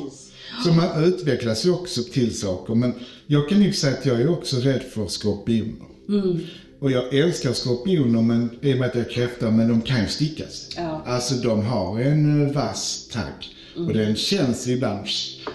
Så 0.66 0.72
man 0.72 1.04
utvecklas 1.04 1.66
ju 1.66 1.72
också 1.72 2.04
till 2.04 2.40
saker. 2.40 2.76
Men 2.76 2.94
jag 3.28 3.50
kan 3.50 3.62
ju 3.62 3.74
säga 3.74 3.98
att 3.98 4.06
jag 4.06 4.22
är 4.22 4.30
också 4.30 4.58
rädd 4.58 4.82
för 4.82 5.08
skorpioner. 5.08 5.88
Mm. 6.10 6.40
Och 6.80 6.92
jag 6.92 7.14
älskar 7.14 7.54
skorpioner 7.54 8.22
men, 8.22 8.50
i 8.62 8.74
och 8.74 8.78
med 8.78 8.88
att 8.88 8.96
jag 8.96 9.06
är 9.06 9.10
kräfta, 9.10 9.52
men 9.52 9.68
de 9.68 9.82
kan 9.82 10.02
ju 10.02 10.08
stickas. 10.08 10.70
Ja. 10.78 11.04
Alltså 11.06 11.36
de 11.36 11.66
har 11.66 12.00
en 12.00 12.48
eh, 12.48 12.54
vass 12.54 13.08
tagg. 13.12 13.50
Mm. 13.76 13.88
Och 13.88 13.94
den 13.94 14.16
känns 14.16 14.68
ibland. 14.68 15.08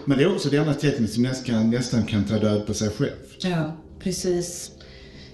Men 0.05 0.19
det 0.19 0.25
är 0.25 0.35
också 0.35 0.49
det 0.49 0.57
enda 0.57 0.75
tecknet 0.75 1.13
som 1.13 1.23
nästan, 1.23 1.71
nästan 1.71 2.07
kan 2.07 2.25
ta 2.25 2.39
död 2.39 2.67
på 2.67 2.75
sig 2.75 2.91
själv. 2.91 3.11
Ja, 3.39 3.77
precis. 4.01 4.71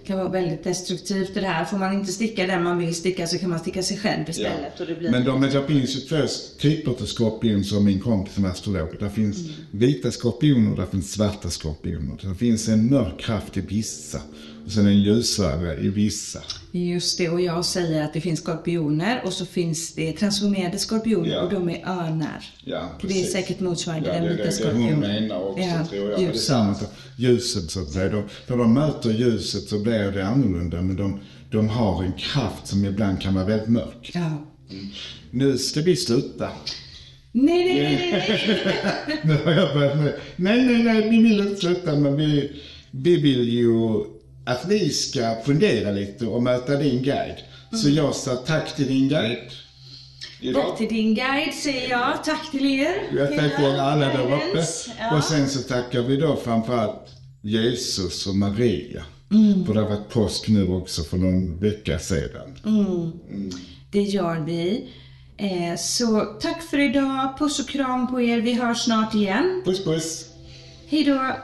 Det 0.00 0.06
kan 0.08 0.18
vara 0.18 0.28
väldigt 0.28 0.64
destruktivt 0.64 1.34
det 1.34 1.40
här. 1.40 1.64
Får 1.64 1.78
man 1.78 1.94
inte 1.94 2.12
sticka 2.12 2.46
den 2.46 2.62
man 2.62 2.78
vill 2.78 2.94
sticka 2.94 3.26
så 3.26 3.38
kan 3.38 3.50
man 3.50 3.58
sticka 3.58 3.82
sig 3.82 3.96
själv 3.98 4.30
istället. 4.30 4.80
Och 4.80 4.86
det 4.86 4.94
blir... 4.94 5.10
Men 5.10 5.24
de, 5.24 5.40
det 5.40 5.66
finns 5.66 5.96
ju 5.96 6.00
två 6.00 6.26
typer 6.58 6.90
av 6.90 7.06
skorpion 7.06 7.64
som 7.64 7.84
min 7.84 8.00
kompis 8.00 8.34
som 8.34 8.44
är 8.44 8.48
astrolog. 8.48 8.88
Det 9.00 9.10
finns 9.10 9.36
Mm. 9.36 9.50
vita 9.70 10.10
skorpioner 10.10 10.70
och 10.70 10.76
det 10.76 10.86
finns 10.90 11.12
svarta 11.12 11.50
skorpioner. 11.50 12.18
Det 12.22 12.34
finns 12.34 12.68
en 12.68 12.90
mörk 12.90 13.20
kraft 13.20 13.56
i 13.56 13.60
vissa 13.60 14.20
sen 14.68 14.86
en 14.86 14.98
ljusare 15.02 15.78
i 15.80 15.88
vissa. 15.88 16.40
Just 16.72 17.18
det, 17.18 17.28
och 17.28 17.40
jag 17.40 17.64
säger 17.64 18.04
att 18.04 18.12
det 18.12 18.20
finns 18.20 18.40
skorpioner 18.40 19.22
och 19.24 19.32
så 19.32 19.46
finns 19.46 19.94
det 19.94 20.12
transformerade 20.12 20.78
skorpioner 20.78 21.28
Ja. 21.30 21.40
och 21.42 21.50
de 21.50 21.68
är 21.70 21.82
örnar. 21.88 22.44
Ja, 22.64 22.90
det 23.02 23.20
är 23.20 23.24
säkert 23.24 23.60
motsvarande 23.60 24.08
Ja, 24.08 24.14
den 24.14 24.22
det 24.24 24.28
är 24.28 24.36
vita 24.36 24.42
det, 24.44 24.72
hon 24.72 24.82
skorpionen. 24.82 25.00
menar 25.22 25.40
också 25.40 25.62
Ja, 25.62 25.86
tror 25.86 26.10
jag. 26.10 26.20
Det 26.20 26.26
är 26.26 26.32
samma. 26.32 26.74
Ljuset 27.18 27.70
så 27.70 27.80
att 27.82 27.90
säga. 27.90 28.08
De, 28.10 28.24
när 28.46 28.56
de 28.56 28.74
möter 28.74 29.10
ljuset 29.10 29.68
så 29.68 29.78
blir 29.78 30.10
det 30.12 30.26
annorlunda 30.26 30.82
men 30.82 30.96
de, 30.96 31.20
de 31.50 31.68
har 31.68 32.02
en 32.04 32.12
kraft 32.12 32.66
som 32.66 32.84
ibland 32.84 33.20
kan 33.20 33.34
vara 33.34 33.44
väldigt 33.44 33.68
mörk. 33.68 34.10
Ja. 34.14 34.46
Nu 35.30 35.58
ska 35.58 35.80
vi 35.80 35.96
sluta. 35.96 36.48
Nej, 37.32 37.64
nej, 37.64 37.82
nej, 38.12 38.38
nej. 38.46 39.20
Nu 39.24 39.34
har 39.44 39.52
jag 39.52 39.74
börjat 39.74 39.96
med, 39.96 40.14
nej, 40.36 40.64
nej, 40.66 40.82
nej, 40.82 41.10
vi 41.10 41.22
vill 41.22 41.40
inte 41.40 41.60
sluta, 41.60 41.96
men 41.96 42.16
vi, 42.16 42.52
vi 42.90 43.16
vill 43.20 43.48
ju 43.48 43.70
att 44.46 44.68
ni 44.68 44.90
ska 44.90 45.36
fundera 45.44 45.90
lite 45.90 46.26
och 46.26 46.42
möta 46.42 46.76
din 46.76 47.02
guide. 47.02 47.36
Så 47.72 47.88
Mm. 47.88 48.04
jag 48.04 48.14
sa 48.14 48.36
tack 48.36 48.76
till 48.76 48.86
din 48.86 49.08
guide. 49.08 49.38
Tack 50.54 50.78
till 50.78 50.88
din 50.88 51.14
guide 51.14 51.54
säger 51.54 51.90
jag. 51.90 52.24
Tack 52.24 52.50
till 52.50 52.66
er. 52.80 52.94
Jag 53.16 53.36
tackar 53.36 53.78
alla 53.78 54.06
där 54.06 54.24
uppe. 54.24 54.64
Ja. 55.00 55.16
Och 55.16 55.24
sen 55.24 55.48
så 55.48 55.62
tackar 55.62 56.00
vi 56.02 56.16
då 56.16 56.36
framförallt 56.36 57.06
Jesus 57.42 58.26
och 58.26 58.34
Maria. 58.36 59.02
Mm. 59.30 59.66
För 59.66 59.74
det 59.74 59.80
har 59.80 59.88
varit 59.88 60.08
påsk 60.08 60.48
nu 60.48 60.68
också 60.68 61.02
för 61.02 61.16
någon 61.16 61.58
vecka 61.60 61.98
sedan. 61.98 62.56
Det 63.90 64.02
gör 64.02 64.40
vi. 64.40 64.88
Eh, 65.36 65.76
så 65.78 66.20
tack 66.40 66.62
för 66.62 66.78
idag. 66.78 67.38
Puss 67.38 67.60
och 67.60 67.68
kram 67.68 68.10
på 68.10 68.20
er. 68.20 68.40
Vi 68.40 68.52
hörs 68.52 68.78
snart 68.84 69.14
igen. 69.14 69.62
Puss 69.64 69.84
puss! 69.84 70.24
Hej 70.88 71.04
då. 71.04 71.36